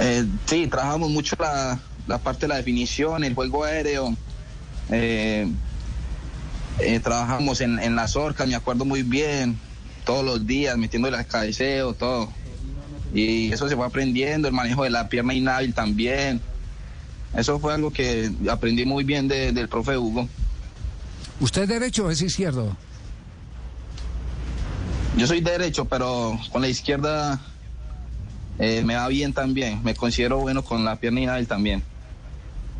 Eh, 0.00 0.24
sí, 0.46 0.66
trabajamos 0.68 1.10
mucho 1.10 1.36
la, 1.40 1.78
la 2.06 2.18
parte 2.18 2.42
de 2.42 2.48
la 2.48 2.56
definición, 2.56 3.24
el 3.24 3.34
juego 3.34 3.64
aéreo. 3.64 4.16
Eh, 4.90 5.50
eh, 6.78 7.00
trabajamos 7.00 7.60
en, 7.60 7.78
en 7.80 7.96
las 7.96 8.14
orcas, 8.16 8.46
me 8.46 8.54
acuerdo 8.54 8.84
muy 8.84 9.02
bien, 9.02 9.58
todos 10.04 10.24
los 10.24 10.46
días, 10.46 10.76
metiendo 10.78 11.08
el 11.08 11.26
cabeceo, 11.26 11.94
todo. 11.94 12.32
Y 13.12 13.52
eso 13.52 13.68
se 13.68 13.74
fue 13.76 13.86
aprendiendo, 13.86 14.48
el 14.48 14.54
manejo 14.54 14.84
de 14.84 14.90
la 14.90 15.08
pierna 15.08 15.34
inhábil 15.34 15.74
también. 15.74 16.40
Eso 17.36 17.58
fue 17.58 17.74
algo 17.74 17.90
que 17.92 18.30
aprendí 18.50 18.84
muy 18.86 19.04
bien 19.04 19.28
de- 19.28 19.52
del 19.52 19.68
profe 19.68 19.96
Hugo. 19.98 20.28
¿Usted 21.40 21.62
es 21.62 21.68
derecho 21.68 22.06
o 22.06 22.10
es 22.10 22.22
izquierdo? 22.22 22.76
Yo 25.16 25.26
soy 25.26 25.40
derecho, 25.40 25.84
pero 25.86 26.38
con 26.52 26.62
la 26.62 26.68
izquierda 26.68 27.40
eh, 28.58 28.82
me 28.84 28.94
va 28.96 29.08
bien 29.08 29.32
también. 29.32 29.80
Me 29.84 29.94
considero 29.94 30.38
bueno 30.38 30.62
con 30.62 30.84
la 30.84 30.96
pierna 30.96 31.20
inhábil 31.20 31.46
también. 31.46 31.82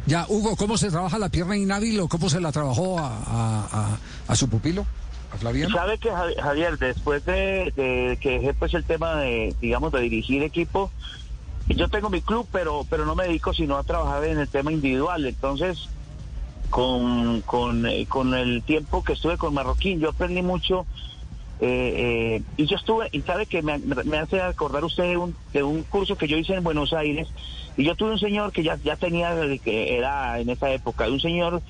Ya, 0.06 0.24
Hugo, 0.28 0.56
¿cómo 0.56 0.78
se 0.78 0.90
trabaja 0.90 1.18
la 1.18 1.28
pierna 1.28 1.56
inhábil 1.56 2.00
o 2.00 2.08
cómo 2.08 2.30
se 2.30 2.40
la 2.40 2.50
trabajó 2.52 2.98
a, 2.98 3.08
a- 3.08 3.68
a- 3.72 3.98
a 4.26 4.36
su 4.36 4.48
pupilo? 4.48 4.86
¿A 5.32 5.36
Flaviano? 5.36 5.74
Sabe 5.74 5.98
que 5.98 6.10
Javi- 6.10 6.40
Javier, 6.40 6.78
después 6.78 7.24
de, 7.26 7.72
de 7.76 8.18
que 8.20 8.30
dejé 8.38 8.54
pues 8.54 8.72
el 8.74 8.84
tema 8.84 9.16
de, 9.16 9.54
digamos, 9.60 9.92
de 9.92 10.00
dirigir 10.00 10.42
equipo, 10.42 10.90
yo 11.66 11.88
tengo 11.88 12.08
mi 12.08 12.22
club, 12.22 12.48
pero 12.50 12.86
pero 12.88 13.04
no 13.04 13.14
me 13.14 13.24
dedico 13.24 13.52
sino 13.52 13.76
a 13.76 13.84
trabajar 13.84 14.24
en 14.24 14.38
el 14.38 14.48
tema 14.48 14.72
individual. 14.72 15.26
Entonces, 15.26 15.90
con, 16.70 17.42
con, 17.42 17.86
eh, 17.86 18.06
con 18.06 18.32
el 18.34 18.62
tiempo 18.62 19.02
que 19.04 19.12
estuve 19.14 19.36
con 19.36 19.52
Marroquín, 19.54 20.00
yo 20.00 20.10
aprendí 20.10 20.40
mucho. 20.42 20.86
Eh, 21.60 22.38
eh, 22.40 22.42
y 22.56 22.66
yo 22.66 22.76
estuve, 22.76 23.08
y 23.10 23.20
sabe 23.22 23.46
que 23.46 23.62
me, 23.62 23.80
hace 24.18 24.40
acordar 24.40 24.84
usted 24.84 25.04
de 25.04 25.16
un, 25.16 25.34
de 25.52 25.62
un 25.62 25.82
curso 25.82 26.16
que 26.16 26.28
yo 26.28 26.36
hice 26.36 26.54
en 26.54 26.62
Buenos 26.62 26.92
Aires, 26.92 27.28
y 27.76 27.84
yo 27.84 27.96
tuve 27.96 28.12
un 28.12 28.18
señor 28.18 28.52
que 28.52 28.62
ya, 28.62 28.76
ya 28.76 28.96
tenía, 28.96 29.34
que 29.64 29.96
era 29.96 30.38
en 30.38 30.50
esa 30.50 30.70
época, 30.70 31.08
un 31.08 31.20
señor 31.20 31.62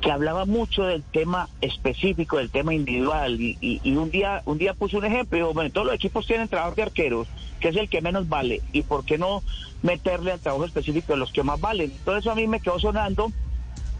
que 0.00 0.10
hablaba 0.10 0.44
mucho 0.44 0.84
del 0.84 1.02
tema 1.02 1.48
específico, 1.60 2.38
del 2.38 2.50
tema 2.50 2.74
individual, 2.74 3.40
y, 3.40 3.80
un 3.96 4.10
día 4.10 4.42
un 4.44 4.58
día 4.58 4.74
puso 4.74 4.98
un 4.98 5.04
ejemplo, 5.04 5.38
y 5.38 5.40
dijo, 5.40 5.54
bueno, 5.54 5.70
todos 5.70 5.86
los 5.86 5.96
equipos 5.96 6.26
tienen 6.26 6.48
trabajo 6.48 6.74
de 6.74 6.82
arqueros, 6.82 7.28
que 7.60 7.68
es 7.68 7.76
el 7.76 7.88
que 7.88 8.00
menos 8.00 8.28
vale, 8.28 8.60
y 8.72 8.82
por 8.82 9.04
qué 9.04 9.18
no 9.18 9.42
meterle 9.82 10.32
al 10.32 10.40
trabajo 10.40 10.64
específico 10.64 11.12
de 11.12 11.18
los 11.18 11.32
que 11.32 11.44
más 11.44 11.60
valen. 11.60 11.92
Todo 12.04 12.16
eso 12.16 12.32
a 12.32 12.34
mí 12.34 12.46
me 12.48 12.60
quedó 12.60 12.78
sonando, 12.80 13.30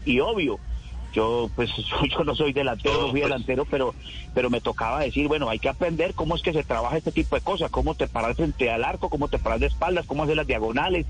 y 0.05 0.19
obvio, 0.19 0.59
yo 1.13 1.49
pues 1.55 1.69
yo 2.17 2.23
no 2.23 2.35
soy 2.35 2.53
delantero, 2.53 3.01
no 3.01 3.11
fui 3.11 3.21
delantero, 3.21 3.65
pero 3.65 3.93
pero 4.33 4.49
me 4.49 4.61
tocaba 4.61 4.99
decir, 5.01 5.27
bueno, 5.27 5.49
hay 5.49 5.59
que 5.59 5.69
aprender 5.69 6.13
cómo 6.13 6.35
es 6.35 6.41
que 6.41 6.53
se 6.53 6.63
trabaja 6.63 6.97
este 6.97 7.11
tipo 7.11 7.35
de 7.35 7.41
cosas, 7.41 7.71
cómo 7.71 7.95
te 7.95 8.07
paras 8.07 8.35
frente 8.37 8.69
al 8.71 8.83
arco, 8.83 9.09
cómo 9.09 9.27
te 9.27 9.39
paras 9.39 9.59
de 9.59 9.67
espaldas, 9.67 10.05
cómo 10.05 10.23
hacer 10.23 10.35
las 10.37 10.47
diagonales, 10.47 11.05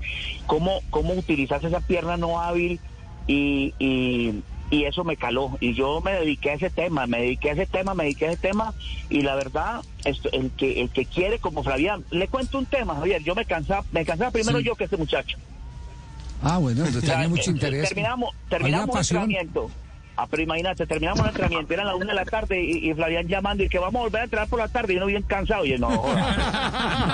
cómo 0.46 0.80
cómo 0.90 1.14
utilizas 1.14 1.62
esa 1.64 1.80
pierna 1.80 2.16
no 2.16 2.40
hábil 2.40 2.80
y, 3.26 3.74
y 3.78 4.42
y 4.72 4.84
eso 4.84 5.02
me 5.02 5.16
caló 5.16 5.58
y 5.60 5.74
yo 5.74 6.00
me 6.00 6.12
dediqué 6.12 6.50
a 6.50 6.54
ese 6.54 6.70
tema, 6.70 7.06
me 7.08 7.20
dediqué 7.20 7.50
a 7.50 7.52
ese 7.54 7.66
tema, 7.66 7.92
me 7.94 8.04
dediqué 8.04 8.26
a 8.26 8.32
ese 8.32 8.40
tema 8.40 8.72
y 9.08 9.22
la 9.22 9.34
verdad 9.34 9.82
esto, 10.04 10.28
el 10.32 10.52
que 10.52 10.80
el 10.80 10.90
que 10.90 11.06
quiere 11.06 11.40
como 11.40 11.64
Fabián, 11.64 12.04
le 12.12 12.28
cuento 12.28 12.56
un 12.58 12.66
tema, 12.66 12.94
Javier, 12.94 13.20
yo 13.24 13.34
me 13.34 13.44
cansaba, 13.44 13.84
me 13.90 14.04
cansaba 14.04 14.30
primero 14.30 14.58
Sí. 14.60 14.64
yo 14.64 14.76
que 14.76 14.84
este 14.84 14.96
muchacho. 14.96 15.38
Ah, 16.42 16.58
bueno, 16.58 16.84
tenía 17.00 17.28
mucho 17.28 17.50
eh, 17.50 17.54
interés. 17.54 17.88
Terminamos, 17.88 18.30
terminamos 18.48 18.88
el 18.88 18.92
pasión. 18.92 19.22
entrenamiento. 19.24 19.70
Ah, 20.22 20.26
pero 20.30 20.42
imagínate, 20.42 20.86
terminamos 20.86 21.20
el 21.20 21.28
entrenamiento, 21.28 21.72
eran 21.72 21.86
las 21.86 21.96
una 21.96 22.06
de 22.06 22.14
la 22.14 22.24
tarde 22.26 22.62
y, 22.62 22.90
y 22.90 22.94
Flavián 22.94 23.26
llamando 23.26 23.62
y 23.64 23.68
que 23.70 23.78
vamos 23.78 24.00
a 24.00 24.02
volver 24.04 24.20
a 24.20 24.24
entrenar 24.24 24.48
por 24.48 24.58
la 24.58 24.68
tarde 24.68 24.92
y 24.92 24.96
uno 24.98 25.06
bien 25.06 25.22
cansado. 25.22 25.64
Y 25.64 25.70
yo, 25.70 25.78
no, 25.78 25.88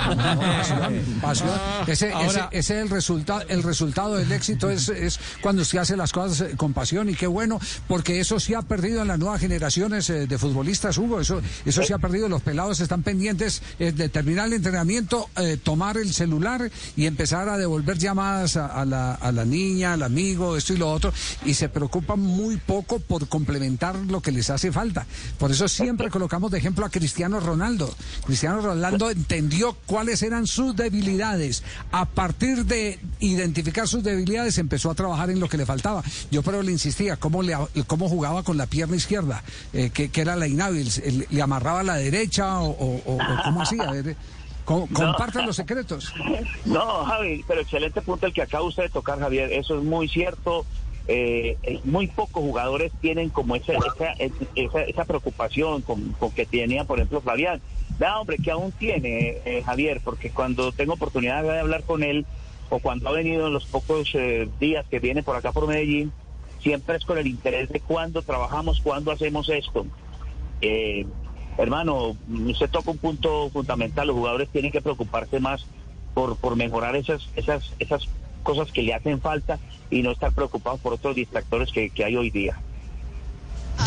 pasión, 0.06 1.18
pasión. 1.22 1.50
Ese, 1.86 2.12
Ahora- 2.12 2.48
ese, 2.52 2.58
ese 2.58 2.76
es 2.78 2.82
el 2.82 2.90
resultado, 2.90 3.42
el 3.48 3.62
resultado 3.62 4.16
del 4.16 4.30
éxito 4.32 4.70
es, 4.70 4.88
es 4.88 5.20
cuando 5.40 5.64
se 5.64 5.78
hace 5.78 5.96
las 5.96 6.12
cosas 6.12 6.50
eh, 6.52 6.56
con 6.56 6.72
pasión 6.72 7.08
y 7.08 7.14
qué 7.14 7.26
bueno, 7.26 7.60
porque 7.88 8.20
eso 8.20 8.40
sí 8.40 8.54
ha 8.54 8.62
perdido 8.62 9.02
en 9.02 9.08
las 9.08 9.18
nuevas 9.18 9.40
generaciones 9.40 10.10
eh, 10.10 10.26
de 10.26 10.38
futbolistas, 10.38 10.98
Hugo, 10.98 11.20
eso, 11.20 11.40
eso 11.64 11.82
sí 11.82 11.92
ha 11.92 11.98
perdido, 11.98 12.28
los 12.28 12.42
pelados 12.42 12.80
están 12.80 13.02
pendientes 13.02 13.62
eh, 13.78 13.92
de 13.92 14.08
terminar 14.08 14.46
el 14.46 14.54
entrenamiento, 14.54 15.28
eh, 15.36 15.58
tomar 15.62 15.96
el 15.96 16.12
celular 16.12 16.70
y 16.96 17.06
empezar 17.06 17.48
a 17.48 17.56
devolver 17.58 17.98
llamadas 17.98 18.56
a, 18.56 18.66
a 18.66 18.84
la, 18.84 19.14
a 19.14 19.32
la 19.32 19.44
niña, 19.44 19.92
al 19.92 20.02
amigo, 20.02 20.56
esto 20.56 20.72
y 20.74 20.76
lo 20.78 20.90
otro, 20.90 21.12
y 21.44 21.54
se 21.54 21.68
preocupan 21.68 22.18
muy 22.20 22.56
poco 22.56 22.95
por 23.00 23.28
complementar 23.28 23.96
lo 23.96 24.20
que 24.20 24.32
les 24.32 24.50
hace 24.50 24.72
falta. 24.72 25.06
Por 25.38 25.50
eso 25.50 25.68
siempre 25.68 26.10
colocamos 26.10 26.50
de 26.50 26.58
ejemplo 26.58 26.84
a 26.86 26.90
Cristiano 26.90 27.40
Ronaldo. 27.40 27.92
Cristiano 28.24 28.60
Ronaldo 28.60 29.10
entendió 29.10 29.76
cuáles 29.86 30.22
eran 30.22 30.46
sus 30.46 30.74
debilidades. 30.76 31.62
A 31.92 32.04
partir 32.06 32.64
de 32.66 32.98
identificar 33.20 33.88
sus 33.88 34.02
debilidades 34.02 34.58
empezó 34.58 34.90
a 34.90 34.94
trabajar 34.94 35.30
en 35.30 35.40
lo 35.40 35.48
que 35.48 35.56
le 35.56 35.66
faltaba. 35.66 36.02
Yo 36.30 36.42
pero 36.42 36.62
le 36.62 36.72
insistía, 36.72 37.16
cómo, 37.16 37.42
le, 37.42 37.56
cómo 37.86 38.08
jugaba 38.08 38.42
con 38.42 38.56
la 38.56 38.66
pierna 38.66 38.96
izquierda, 38.96 39.42
eh, 39.72 39.90
que, 39.90 40.10
que 40.10 40.20
era 40.20 40.36
la 40.36 40.46
inhábil, 40.46 40.90
¿le, 41.04 41.26
le 41.30 41.42
amarraba 41.42 41.82
la 41.82 41.96
derecha 41.96 42.60
o, 42.60 42.70
o- 42.70 43.02
o- 43.06 43.14
o 43.16 43.42
cómo 43.44 43.62
hacía? 43.62 43.82
A 43.84 43.92
ver, 43.92 44.16
co- 44.64 44.88
compartan 44.92 45.46
los 45.46 45.56
secretos. 45.56 46.12
No, 46.64 47.04
Javi, 47.04 47.44
pero 47.46 47.60
excelente 47.60 48.02
punto 48.02 48.26
el 48.26 48.32
que 48.32 48.42
acaba 48.42 48.64
usted 48.64 48.84
de 48.84 48.88
tocar, 48.88 49.18
Javier. 49.20 49.52
Eso 49.52 49.78
es 49.78 49.84
muy 49.84 50.08
cierto. 50.08 50.66
Eh, 51.08 51.56
eh, 51.62 51.80
muy 51.84 52.08
pocos 52.08 52.42
jugadores 52.42 52.90
tienen 53.00 53.30
como 53.30 53.54
esa, 53.54 53.74
esa, 53.74 54.12
esa, 54.54 54.82
esa 54.82 55.04
preocupación 55.04 55.82
con, 55.82 56.12
con 56.18 56.32
que 56.32 56.46
tenía, 56.46 56.84
por 56.84 56.98
ejemplo, 56.98 57.20
Fabián. 57.20 57.60
No, 57.98 58.20
hombre, 58.20 58.38
que 58.38 58.50
aún 58.50 58.72
tiene, 58.72 59.38
eh, 59.44 59.62
Javier, 59.64 60.00
porque 60.04 60.30
cuando 60.30 60.72
tengo 60.72 60.94
oportunidad 60.94 61.42
de 61.42 61.60
hablar 61.60 61.84
con 61.84 62.02
él 62.02 62.26
o 62.68 62.80
cuando 62.80 63.08
ha 63.08 63.12
venido 63.12 63.46
en 63.46 63.52
los 63.52 63.64
pocos 63.66 64.10
eh, 64.14 64.48
días 64.58 64.84
que 64.90 64.98
viene 64.98 65.22
por 65.22 65.36
acá 65.36 65.52
por 65.52 65.68
Medellín, 65.68 66.12
siempre 66.60 66.96
es 66.96 67.04
con 67.04 67.18
el 67.18 67.26
interés 67.26 67.68
de 67.68 67.80
cuándo 67.80 68.22
trabajamos, 68.22 68.80
cuándo 68.80 69.12
hacemos 69.12 69.48
esto. 69.48 69.86
Eh, 70.60 71.06
hermano, 71.56 72.16
usted 72.48 72.68
toca 72.68 72.90
un 72.90 72.98
punto 72.98 73.48
fundamental. 73.50 74.08
Los 74.08 74.16
jugadores 74.16 74.48
tienen 74.48 74.72
que 74.72 74.82
preocuparse 74.82 75.38
más 75.38 75.64
por, 76.12 76.36
por 76.36 76.56
mejorar 76.56 76.96
esas, 76.96 77.28
esas, 77.36 77.72
esas 77.78 78.08
cosas 78.46 78.70
que 78.70 78.82
le 78.82 78.94
hacen 78.94 79.20
falta 79.20 79.58
y 79.90 80.02
no 80.02 80.12
estar 80.12 80.32
preocupados 80.32 80.80
por 80.80 80.92
otros 80.92 81.16
distractores 81.16 81.72
que, 81.72 81.90
que 81.90 82.04
hay 82.04 82.14
hoy 82.14 82.30
día. 82.30 82.56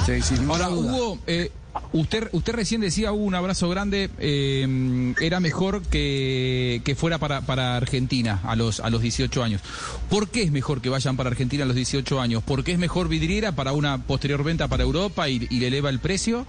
Sí, 0.05 0.21
sin 0.21 0.39
ninguna 0.39 0.65
Ahora, 0.65 0.75
duda. 0.75 0.93
Hugo, 0.93 1.17
eh, 1.25 1.51
usted, 1.93 2.27
usted 2.33 2.53
recién 2.53 2.81
decía, 2.81 3.13
Hugo, 3.13 3.23
un 3.23 3.35
abrazo 3.35 3.69
grande, 3.69 4.09
eh, 4.19 5.15
era 5.21 5.39
mejor 5.39 5.81
que, 5.83 6.81
que 6.83 6.95
fuera 6.95 7.17
para, 7.19 7.41
para 7.41 7.77
Argentina 7.77 8.41
a 8.43 8.57
los, 8.57 8.81
a 8.81 8.89
los 8.89 9.01
18 9.01 9.41
años. 9.41 9.61
¿Por 10.09 10.27
qué 10.29 10.43
es 10.43 10.51
mejor 10.51 10.81
que 10.81 10.89
vayan 10.89 11.15
para 11.15 11.29
Argentina 11.29 11.63
a 11.63 11.67
los 11.67 11.75
18 11.75 12.19
años? 12.19 12.43
¿Porque 12.45 12.73
es 12.73 12.79
mejor 12.79 13.07
vidriera 13.07 13.53
para 13.53 13.71
una 13.71 13.97
posterior 14.03 14.43
venta 14.43 14.67
para 14.67 14.83
Europa 14.83 15.29
y, 15.29 15.47
y 15.49 15.59
le 15.59 15.67
eleva 15.67 15.89
el 15.89 15.99
precio? 15.99 16.45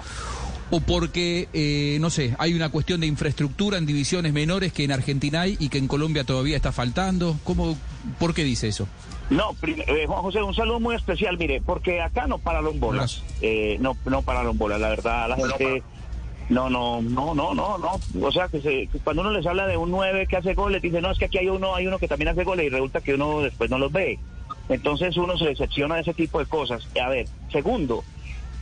¿O 0.71 0.81
porque, 0.81 1.49
eh, 1.53 1.99
no 2.01 2.11
sé, 2.11 2.37
hay 2.39 2.55
una 2.55 2.69
cuestión 2.69 3.01
de 3.01 3.09
infraestructura 3.09 3.77
en 3.77 3.87
divisiones 3.87 4.33
menores 4.33 4.73
que 4.73 4.85
en 4.85 4.93
Argentina 4.93 5.41
hay 5.43 5.57
y 5.59 5.69
que 5.69 5.79
en 5.79 5.89
Colombia 5.89 6.23
todavía 6.23 6.57
está 6.57 6.71
faltando? 6.71 7.37
¿Cómo, 7.43 7.77
¿Por 8.21 8.35
qué 8.35 8.45
dice 8.45 8.69
eso? 8.69 8.87
No, 9.31 9.55
eh, 9.63 10.05
Juan 10.07 10.23
José, 10.23 10.43
un 10.43 10.55
saludo 10.55 10.79
muy 10.79 10.95
especial, 10.95 11.39
mire, 11.39 11.61
porque 11.61 12.01
acá 12.01 12.27
no 12.29 12.39
pararon 12.39 12.79
bolas. 12.79 13.23
Eh, 13.41 13.79
no, 13.81 13.97
no 14.05 14.23
pararon 14.23 14.57
bolas, 14.59 14.81
la 14.81 14.91
verdad, 14.91 15.29
la 15.29 15.37
gente... 15.37 15.83
No, 16.49 16.69
no, 16.69 17.01
no, 17.01 17.33
no, 17.33 17.55
no, 17.55 17.79
no. 17.79 18.01
O 18.27 18.33
sea, 18.33 18.49
que, 18.49 18.61
se, 18.61 18.89
que 18.89 18.99
cuando 19.05 19.23
uno 19.23 19.31
les 19.31 19.47
habla 19.47 19.69
de 19.69 19.77
un 19.77 19.93
9 19.93 20.27
que 20.27 20.37
hace 20.37 20.55
goles, 20.55 20.83
dice, 20.83 21.01
no, 21.01 21.13
es 21.13 21.19
que 21.19 21.27
aquí 21.27 21.39
hay 21.39 21.49
uno, 21.49 21.77
hay 21.77 21.87
uno 21.87 22.01
que 22.01 22.09
también 22.09 22.29
hace 22.29 22.43
goles 22.43 22.67
y 22.67 22.71
resulta 22.71 23.01
que 23.01 23.15
uno 23.15 23.41
después 23.41 23.71
no 23.71 23.79
los 23.79 23.93
ve. 23.93 24.19
Entonces 24.69 25.17
uno 25.17 25.39
se 25.39 25.47
decepciona 25.47 25.95
de 25.95 26.01
ese 26.03 26.15
tipo 26.15 26.41
de 26.41 26.47
cosas. 26.47 26.89
A 27.01 27.09
ver, 27.09 27.27
segundo, 27.53 28.03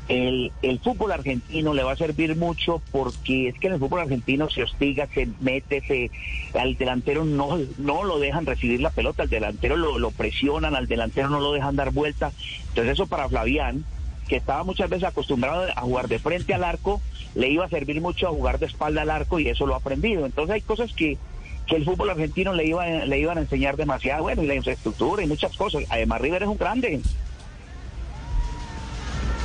el, 0.08 0.52
el 0.62 0.78
fútbol 0.80 1.12
argentino 1.12 1.74
le 1.74 1.82
va 1.82 1.92
a 1.92 1.96
servir 1.96 2.34
mucho 2.34 2.80
porque 2.90 3.48
es 3.48 3.58
que 3.58 3.66
en 3.66 3.74
el 3.74 3.78
fútbol 3.78 4.00
argentino 4.00 4.48
se 4.48 4.62
hostiga, 4.62 5.06
se 5.12 5.28
mete, 5.40 5.82
se, 5.82 6.10
al 6.58 6.76
delantero 6.76 7.24
no, 7.24 7.58
no 7.76 8.04
lo 8.04 8.18
dejan 8.18 8.46
recibir 8.46 8.80
la 8.80 8.90
pelota, 8.90 9.24
al 9.24 9.28
delantero 9.28 9.76
lo, 9.76 9.98
lo 9.98 10.10
presionan, 10.10 10.74
al 10.74 10.86
delantero 10.86 11.28
no 11.28 11.40
lo 11.40 11.52
dejan 11.52 11.76
dar 11.76 11.92
vuelta. 11.92 12.32
Entonces 12.68 12.94
eso 12.94 13.06
para 13.06 13.28
Flavián 13.28 13.84
que 14.28 14.36
estaba 14.36 14.62
muchas 14.62 14.90
veces 14.90 15.08
acostumbrado 15.08 15.66
a 15.74 15.80
jugar 15.80 16.06
de 16.06 16.18
frente 16.18 16.54
al 16.54 16.62
arco, 16.62 17.00
le 17.34 17.48
iba 17.48 17.64
a 17.64 17.68
servir 17.68 18.00
mucho 18.00 18.28
a 18.28 18.30
jugar 18.30 18.58
de 18.58 18.66
espalda 18.66 19.02
al 19.02 19.10
arco 19.10 19.40
y 19.40 19.48
eso 19.48 19.66
lo 19.66 19.74
ha 19.74 19.78
aprendido. 19.78 20.26
Entonces 20.26 20.54
hay 20.54 20.60
cosas 20.60 20.92
que, 20.92 21.16
que 21.66 21.76
el 21.76 21.84
fútbol 21.84 22.10
argentino 22.10 22.52
le, 22.52 22.66
iba, 22.66 22.86
le 22.86 23.18
iban 23.18 23.38
a 23.38 23.40
enseñar 23.40 23.76
demasiado, 23.76 24.22
bueno, 24.22 24.42
y 24.42 24.46
la 24.46 24.54
infraestructura 24.54 25.22
y 25.22 25.26
muchas 25.26 25.56
cosas. 25.56 25.84
Además, 25.88 26.20
River 26.20 26.42
es 26.42 26.48
un 26.48 26.58
grande. 26.58 27.00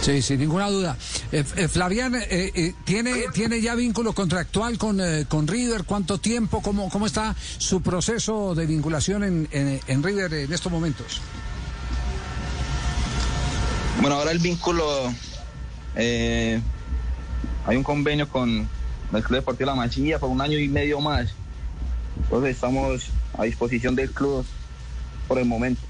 Sí, 0.03 0.21
sin 0.21 0.41
ninguna 0.41 0.69
duda. 0.69 0.97
Eh, 1.31 1.45
eh, 1.55 1.67
Flavián, 1.69 2.13
eh, 2.15 2.27
eh, 2.29 2.73
¿tiene, 2.83 3.23
¿tiene 3.33 3.61
ya 3.61 3.73
vínculo 3.73 4.11
contractual 4.11 4.77
con, 4.77 4.99
eh, 4.99 5.25
con 5.29 5.47
River? 5.47 5.85
¿Cuánto 5.85 6.17
tiempo? 6.17 6.61
¿Cómo, 6.61 6.89
¿Cómo 6.89 7.05
está 7.05 7.33
su 7.57 7.81
proceso 7.81 8.53
de 8.53 8.65
vinculación 8.65 9.23
en, 9.23 9.47
en, 9.51 9.79
en 9.87 10.03
River 10.03 10.33
en 10.33 10.51
estos 10.51 10.69
momentos? 10.69 11.21
Bueno, 14.01 14.17
ahora 14.17 14.31
el 14.31 14.39
vínculo, 14.39 14.83
eh, 15.95 16.59
hay 17.65 17.77
un 17.77 17.83
convenio 17.83 18.27
con 18.27 18.67
el 19.13 19.23
Club 19.23 19.39
Deportivo 19.39 19.69
La 19.69 19.75
Machilla 19.75 20.19
por 20.19 20.29
un 20.29 20.41
año 20.41 20.59
y 20.59 20.67
medio 20.67 20.99
más. 20.99 21.29
Entonces 22.17 22.55
estamos 22.55 23.05
a 23.37 23.43
disposición 23.43 23.95
del 23.95 24.11
club 24.11 24.45
por 25.29 25.39
el 25.39 25.45
momento. 25.45 25.81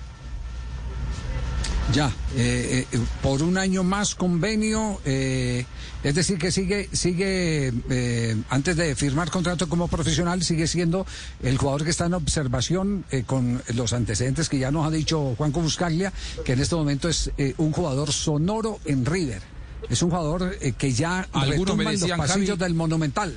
Ya, 1.92 2.12
eh, 2.36 2.88
eh, 2.92 3.00
por 3.22 3.44
un 3.44 3.58
año 3.58 3.84
más 3.84 4.16
convenio, 4.16 5.02
eh, 5.06 5.66
es 6.04 6.16
decir, 6.16 6.38
que 6.38 6.52
sigue, 6.52 6.90
sigue 6.92 7.74
eh, 7.90 8.38
antes 8.50 8.78
de 8.78 8.96
firmar 8.96 9.30
contrato 9.30 9.68
como 9.68 9.88
profesional, 9.88 10.42
sigue 10.44 10.66
siendo 10.66 11.06
el 11.44 11.58
jugador 11.58 11.84
que 11.84 11.90
está 11.92 12.06
en 12.06 12.14
observación 12.14 13.06
eh, 13.12 13.24
con 13.24 13.62
los 13.76 13.94
antecedentes 13.94 14.50
que 14.50 14.60
ya 14.60 14.72
nos 14.72 14.88
ha 14.88 14.92
dicho 14.92 15.36
Juanco 15.38 15.60
Buscaglia, 15.62 16.14
que 16.46 16.54
en 16.54 16.62
este 16.62 16.76
momento 16.76 17.10
es 17.10 17.32
eh, 17.38 17.54
un 17.58 17.72
jugador 17.74 18.12
sonoro 18.12 18.80
en 18.86 19.06
River. 19.06 19.42
Es 19.90 20.02
un 20.02 20.10
jugador 20.10 20.56
eh, 20.62 20.72
que 20.72 20.94
ya 20.94 21.28
retumba 21.34 21.92
en 21.92 22.00
los 22.00 22.10
pasillos 22.12 22.58
Javi, 22.58 22.60
del 22.60 22.74
Monumental. 22.74 23.34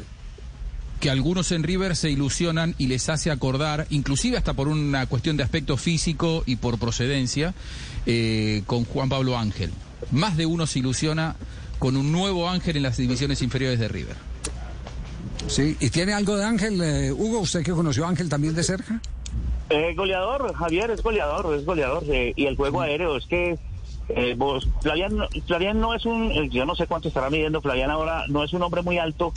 Que 1.07 1.11
algunos 1.11 1.53
en 1.53 1.63
River 1.63 1.95
se 1.95 2.11
ilusionan 2.11 2.75
y 2.79 2.89
les 2.89 3.09
hace 3.09 3.31
acordar, 3.31 3.87
inclusive 3.91 4.37
hasta 4.39 4.55
por 4.55 4.67
una 4.67 5.07
cuestión 5.07 5.37
de 5.37 5.45
aspecto 5.45 5.77
físico 5.77 6.43
y 6.47 6.57
por 6.57 6.81
procedencia, 6.81 7.55
eh, 8.07 8.65
con 8.67 8.85
Juan 8.85 9.09
Pablo 9.09 9.39
Ángel. 9.39 9.71
Más 10.11 10.37
de 10.37 10.47
uno 10.47 10.67
se 10.67 10.81
ilusiona 10.81 11.37
con 11.79 11.97
un 11.97 12.11
nuevo 12.11 12.49
Ángel 12.51 12.77
en 12.79 12.83
las 12.83 12.97
divisiones 12.97 13.41
inferiores 13.41 13.79
de 13.79 13.87
River. 13.87 14.17
Sí, 15.47 15.77
¿y 15.79 15.91
tiene 15.91 16.13
algo 16.13 16.37
de 16.37 16.45
Ángel, 16.45 16.81
eh, 16.83 17.13
Hugo? 17.13 17.39
¿Usted 17.39 17.63
que 17.63 17.71
conoció 17.71 18.05
a 18.05 18.09
Ángel 18.09 18.29
también 18.29 18.57
de 18.57 18.65
cerca? 18.65 19.01
Es 19.71 19.97
goleador, 19.97 20.53
Javier, 20.57 20.91
es 20.91 21.05
goleador, 21.05 21.55
es 21.55 21.65
goleador. 21.65 22.03
eh, 22.09 22.33
y 22.35 22.47
el 22.47 22.57
juego 22.57 22.81
aéreo 22.81 23.17
es 23.17 23.27
que 23.27 23.57
eh, 24.09 24.35
vos, 24.37 24.69
Flavián, 24.83 25.17
no- 25.81 25.95
es 25.95 26.05
un, 26.05 26.33
eh, 26.33 26.49
yo 26.51 26.65
no 26.67 26.75
sé 26.75 26.89
cuánto 26.89 27.07
estará 27.07 27.31
midiendo, 27.31 27.61
Flavián 27.63 27.93
ahora 27.93 28.25
no 28.29 28.43
es 28.43 28.53
un 28.53 28.63
hombre 28.63 28.83
muy 28.83 28.99
alto, 28.99 29.33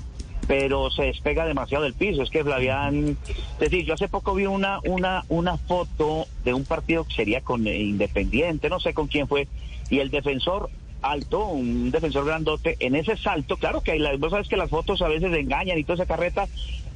pero 0.50 0.90
se 0.90 1.04
despega 1.04 1.46
demasiado 1.46 1.84
del 1.84 1.94
piso. 1.94 2.24
Es 2.24 2.32
que 2.32 2.44
Flavián, 2.44 3.16
es 3.28 3.60
decir, 3.60 3.86
yo 3.86 3.94
hace 3.94 4.08
poco 4.08 4.34
vi 4.34 4.48
una, 4.48 4.80
una, 4.84 5.24
una 5.30 5.58
foto 5.58 6.26
de 6.44 6.56
un 6.56 6.66
partido 6.66 7.04
que 7.04 7.14
sería 7.14 7.42
con 7.42 7.68
Independiente, 7.68 8.68
no 8.68 8.80
sé 8.80 8.96
con 8.96 9.06
quién 9.06 9.28
fue, 9.28 9.48
y 9.92 10.00
el 10.00 10.10
defensor 10.10 10.72
alto, 11.04 11.46
un 11.50 11.92
defensor 11.92 12.26
grandote, 12.26 12.78
en 12.80 12.96
ese 12.96 13.16
salto, 13.16 13.58
claro 13.58 13.82
que 13.82 13.92
hay 13.92 14.00
la- 14.00 14.18
vos 14.18 14.32
sabes 14.32 14.48
que 14.48 14.58
las 14.58 14.72
fotos 14.72 15.04
a 15.04 15.08
veces 15.08 15.32
engañan 15.38 15.78
y 15.78 15.84
toda 15.84 16.04
esa 16.04 16.08
carreta, 16.08 16.48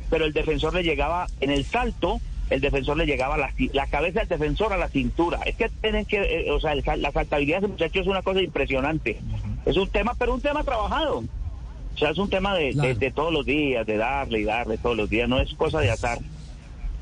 pero 0.09 0.25
el 0.25 0.33
defensor 0.33 0.73
le 0.73 0.81
llegaba 0.81 1.27
en 1.39 1.51
el 1.51 1.63
salto, 1.63 2.19
el 2.49 2.59
defensor 2.59 2.97
le 2.97 3.05
llegaba 3.05 3.37
la, 3.37 3.51
la 3.71 3.85
cabeza 3.85 4.21
del 4.21 4.29
defensor 4.29 4.73
a 4.73 4.77
la 4.77 4.87
cintura. 4.89 5.41
Es 5.45 5.55
que 5.55 5.69
tienen 5.69 6.05
que, 6.05 6.17
eh, 6.47 6.51
o 6.51 6.59
sea, 6.59 6.73
el 6.73 6.83
la 6.97 7.11
saltabilidad 7.11 7.59
de 7.59 7.67
ese 7.67 7.71
muchacho 7.71 8.01
es 8.01 8.07
una 8.07 8.23
cosa 8.23 8.41
impresionante. 8.41 9.19
Es 9.67 9.77
un 9.77 9.87
tema, 9.89 10.15
pero 10.17 10.33
un 10.33 10.41
tema 10.41 10.63
trabajado. 10.63 11.23
O 11.93 11.97
sea, 11.97 12.09
es 12.09 12.17
un 12.17 12.29
tema 12.29 12.55
de, 12.55 12.65
de- 12.65 12.73
Claro. 12.73 12.95
de 12.95 13.11
todos 13.11 13.33
los 13.33 13.45
días, 13.45 13.85
de 13.85 13.97
darle 13.97 14.39
y 14.41 14.43
darle 14.43 14.77
todos 14.77 14.97
los 14.97 15.09
días, 15.09 15.29
no 15.29 15.39
es 15.39 15.53
cosa 15.53 15.79
de 15.79 15.91
azar. 15.91 16.19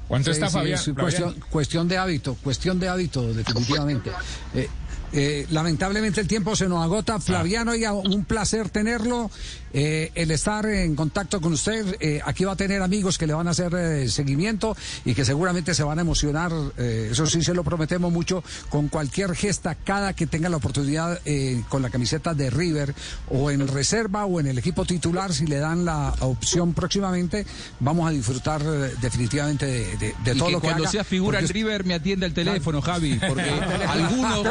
¿Cuánto 0.07 0.25
Sí, 0.25 0.31
está 0.33 0.47
sí, 0.49 0.53
Fabián? 0.57 0.79
es 0.79 0.89
cuestión, 0.99 1.35
cuestión 1.49 1.87
de 1.87 1.97
hábito, 1.97 2.35
cuestión 2.43 2.79
de 2.79 2.89
hábito, 2.89 3.33
definitivamente. 3.33 4.11
Eh, 4.53 4.67
eh, 5.13 5.45
lamentablemente 5.51 6.21
el 6.21 6.27
tiempo 6.27 6.55
se 6.55 6.67
nos 6.67 6.83
agota. 6.83 7.19
Flaviano, 7.19 7.75
ya 7.75 7.93
un 7.93 8.25
placer 8.25 8.69
tenerlo, 8.69 9.29
eh, 9.73 10.11
el 10.15 10.31
estar 10.31 10.65
en 10.65 10.95
contacto 10.95 11.39
con 11.41 11.53
usted. 11.53 11.95
Eh, 11.99 12.21
aquí 12.25 12.43
va 12.43 12.53
a 12.53 12.55
tener 12.55 12.81
amigos 12.81 13.17
que 13.17 13.27
le 13.27 13.33
van 13.33 13.47
a 13.47 13.51
hacer 13.51 13.73
eh, 13.75 14.09
seguimiento 14.09 14.75
y 15.05 15.13
que 15.13 15.23
seguramente 15.25 15.73
se 15.73 15.83
van 15.83 15.97
a 15.99 16.01
emocionar, 16.01 16.51
eh, 16.77 17.09
eso 17.11 17.25
sí 17.27 17.41
se 17.43 17.53
lo 17.53 17.63
prometemos 17.63 18.11
mucho, 18.11 18.43
con 18.69 18.87
cualquier 18.89 19.35
gesta, 19.35 19.75
cada 19.75 20.13
que 20.13 20.27
tenga 20.27 20.49
la 20.49 20.57
oportunidad 20.57 21.19
eh, 21.25 21.61
con 21.69 21.81
la 21.81 21.89
camiseta 21.89 22.33
de 22.33 22.49
River 22.49 22.93
o 23.29 23.51
en 23.51 23.67
reserva 23.67 24.25
o 24.25 24.39
en 24.39 24.47
el 24.47 24.57
equipo 24.57 24.85
titular, 24.85 25.33
si 25.33 25.45
le 25.47 25.57
dan 25.57 25.85
la 25.85 26.13
opción 26.19 26.73
próximamente, 26.73 27.45
vamos 27.79 28.07
a 28.07 28.11
disfrutar 28.11 28.61
definitivamente 29.01 29.65
de, 29.65 29.97
de- 29.97 30.15
de 30.23 30.31
Y 30.33 30.37
todo 30.37 30.47
que 30.47 30.51
lo 30.53 30.61
que 30.61 30.67
cuando 30.67 30.83
haga, 30.83 30.91
sea 30.91 31.03
figura 31.03 31.39
en 31.39 31.45
porque 31.45 31.59
es- 31.59 31.63
River 31.65 31.85
me 31.85 31.93
atienda 31.93 32.25
el 32.25 32.33
teléfono, 32.33 32.81
Javi, 32.81 33.19
porque 33.27 33.49
algunos 33.87 34.43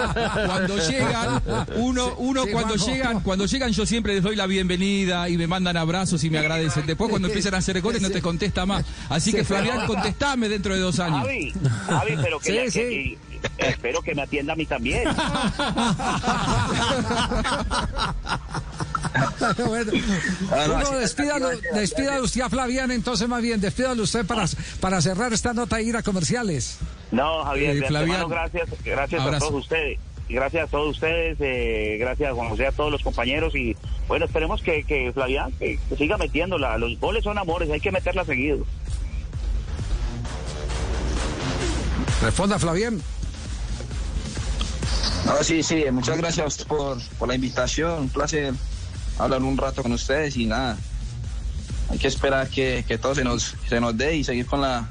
cuando 0.50 0.76
llegan, 0.88 1.42
uno, 1.76 2.14
uno 2.18 2.44
Sí, 2.44 2.50
cuando 2.52 2.74
Juanjo. 2.74 2.86
llegan, 2.92 3.20
cuando 3.20 3.46
llegan 3.46 3.72
yo 3.72 3.86
siempre 3.86 4.14
les 4.14 4.22
doy 4.22 4.36
la 4.36 4.46
bienvenida 4.46 5.28
y 5.28 5.36
me 5.36 5.46
mandan 5.46 5.76
abrazos 5.76 6.22
y 6.24 6.30
me 6.30 6.38
agradecen. 6.38 6.86
Después 6.86 7.10
cuando 7.10 7.28
empiezan 7.28 7.54
a 7.54 7.58
hacer 7.58 7.80
goles 7.80 8.02
no 8.02 8.10
te 8.10 8.20
contesta 8.22 8.66
más. 8.66 8.84
Así 9.08 9.32
que 9.32 9.44
Flavián, 9.44 9.86
contestame 9.86 10.48
dentro 10.48 10.74
de 10.74 10.80
dos 10.80 10.98
años. 11.00 11.20
Javi, 11.20 11.52
Javi, 11.88 12.16
pero 12.22 12.38
que, 12.40 12.68
que- 12.72 13.18
espero 13.58 14.02
que 14.02 14.14
me 14.14 14.22
atienda 14.22 14.52
a 14.52 14.56
mí 14.56 14.66
también. 14.66 15.04
bueno, 19.66 19.92
no, 19.92 20.64
uno, 20.66 20.76
así- 20.78 20.94
despídalo, 20.96 21.48
despídalo 21.74 22.24
usted 22.24 22.40
a 22.42 22.50
Flavián, 22.50 22.90
entonces 22.90 23.28
más 23.28 23.42
bien, 23.42 23.60
despídalo 23.60 24.02
usted 24.02 24.26
para, 24.26 24.46
para 24.80 25.00
cerrar 25.00 25.32
esta 25.32 25.52
nota 25.52 25.80
e 25.80 25.84
ir 25.84 25.96
a 25.96 26.02
comerciales. 26.02 26.78
No, 27.10 27.44
Javier, 27.44 27.70
Eh, 27.76 27.80
de 27.80 27.86
Flavián, 27.88 28.20
antemano, 28.22 28.28
gracias, 28.28 28.68
gracias 28.84 29.22
a 29.26 29.38
todos 29.38 29.54
ustedes. 29.62 29.98
Gracias 30.30 30.64
a 30.64 30.70
todos 30.70 30.90
ustedes, 30.90 31.36
eh, 31.40 31.96
gracias 31.98 32.30
a 32.30 32.34
Juan 32.34 32.48
José, 32.50 32.66
a 32.68 32.72
todos 32.72 32.92
los 32.92 33.02
compañeros 33.02 33.54
y 33.56 33.76
bueno, 34.06 34.26
esperemos 34.26 34.62
que, 34.62 34.84
que 34.84 35.12
Flavián 35.12 35.52
que, 35.58 35.78
que 35.88 35.96
siga 35.96 36.16
metiéndola. 36.16 36.78
Los 36.78 36.98
goles 37.00 37.24
son 37.24 37.36
amores, 37.36 37.68
hay 37.70 37.80
que 37.80 37.90
meterla 37.90 38.24
seguido. 38.24 38.64
Responda, 42.22 42.58
Flavián. 42.58 43.00
No, 45.26 45.42
sí, 45.42 45.62
sí, 45.62 45.84
muchas 45.90 46.16
gracias 46.18 46.64
por, 46.64 46.98
por 47.18 47.28
la 47.28 47.34
invitación. 47.34 48.02
Un 48.02 48.08
placer 48.08 48.54
hablar 49.18 49.42
un 49.42 49.56
rato 49.56 49.82
con 49.82 49.92
ustedes 49.92 50.36
y 50.36 50.46
nada. 50.46 50.76
Hay 51.90 51.98
que 51.98 52.08
esperar 52.08 52.48
que, 52.48 52.84
que 52.86 52.98
todo 52.98 53.14
se 53.14 53.24
nos, 53.24 53.56
se 53.68 53.80
nos 53.80 53.96
dé 53.96 54.16
y 54.16 54.24
seguir 54.24 54.46
con 54.46 54.60
la, 54.60 54.88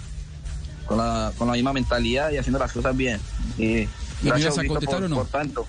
con 0.86 0.98
la, 0.98 1.32
con 1.38 1.48
la 1.48 1.54
misma 1.54 1.72
mentalidad 1.72 2.32
y 2.32 2.38
haciendo 2.38 2.60
las 2.60 2.72
cosas 2.72 2.96
bien. 2.96 3.20
Y 3.58 3.88
me 4.22 4.30
gracias 4.30 4.54
ibas 4.56 4.66
a 4.66 4.68
contestar 4.68 4.98
por, 5.00 5.06
o 5.06 5.10
no? 5.10 5.16
por 5.18 5.28
tanto. 5.28 5.68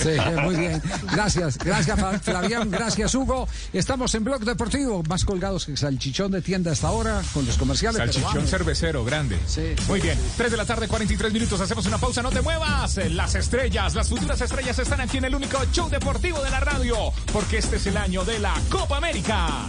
Sí, 0.00 0.10
muy 0.42 0.56
bien. 0.56 0.82
Gracias, 1.12 1.56
gracias 1.56 2.00
Fa- 2.00 2.18
Flavián, 2.18 2.68
gracias 2.68 3.14
Hugo. 3.14 3.46
Estamos 3.72 4.12
en 4.16 4.24
Blog 4.24 4.44
Deportivo, 4.44 5.04
más 5.08 5.24
colgados 5.24 5.66
que 5.66 5.76
salchichón 5.76 6.32
de 6.32 6.42
tienda 6.42 6.72
hasta 6.72 6.88
ahora 6.88 7.22
con 7.32 7.46
los 7.46 7.56
comerciales. 7.58 7.98
Salchichón 7.98 8.48
cervecero, 8.48 9.04
grande. 9.04 9.38
Sí. 9.46 9.74
Muy 9.86 10.00
bien. 10.00 10.18
3 10.36 10.50
de 10.50 10.56
la 10.56 10.64
tarde, 10.64 10.88
43 10.88 11.32
minutos. 11.32 11.60
Hacemos 11.60 11.86
una 11.86 11.98
pausa. 11.98 12.22
No 12.22 12.30
te 12.30 12.40
muevas. 12.40 12.96
Las 13.10 13.36
estrellas, 13.36 13.94
las 13.94 14.08
futuras 14.08 14.40
estrellas 14.40 14.76
están 14.80 15.00
aquí 15.00 15.18
en 15.18 15.26
el 15.26 15.34
único 15.36 15.58
show 15.72 15.88
deportivo 15.88 16.42
de 16.42 16.50
la 16.50 16.58
radio. 16.58 16.96
Porque 17.32 17.58
este 17.58 17.76
es 17.76 17.86
el 17.86 17.96
año 17.96 18.24
de 18.24 18.40
la 18.40 18.54
Copa 18.68 18.96
América. 18.96 19.68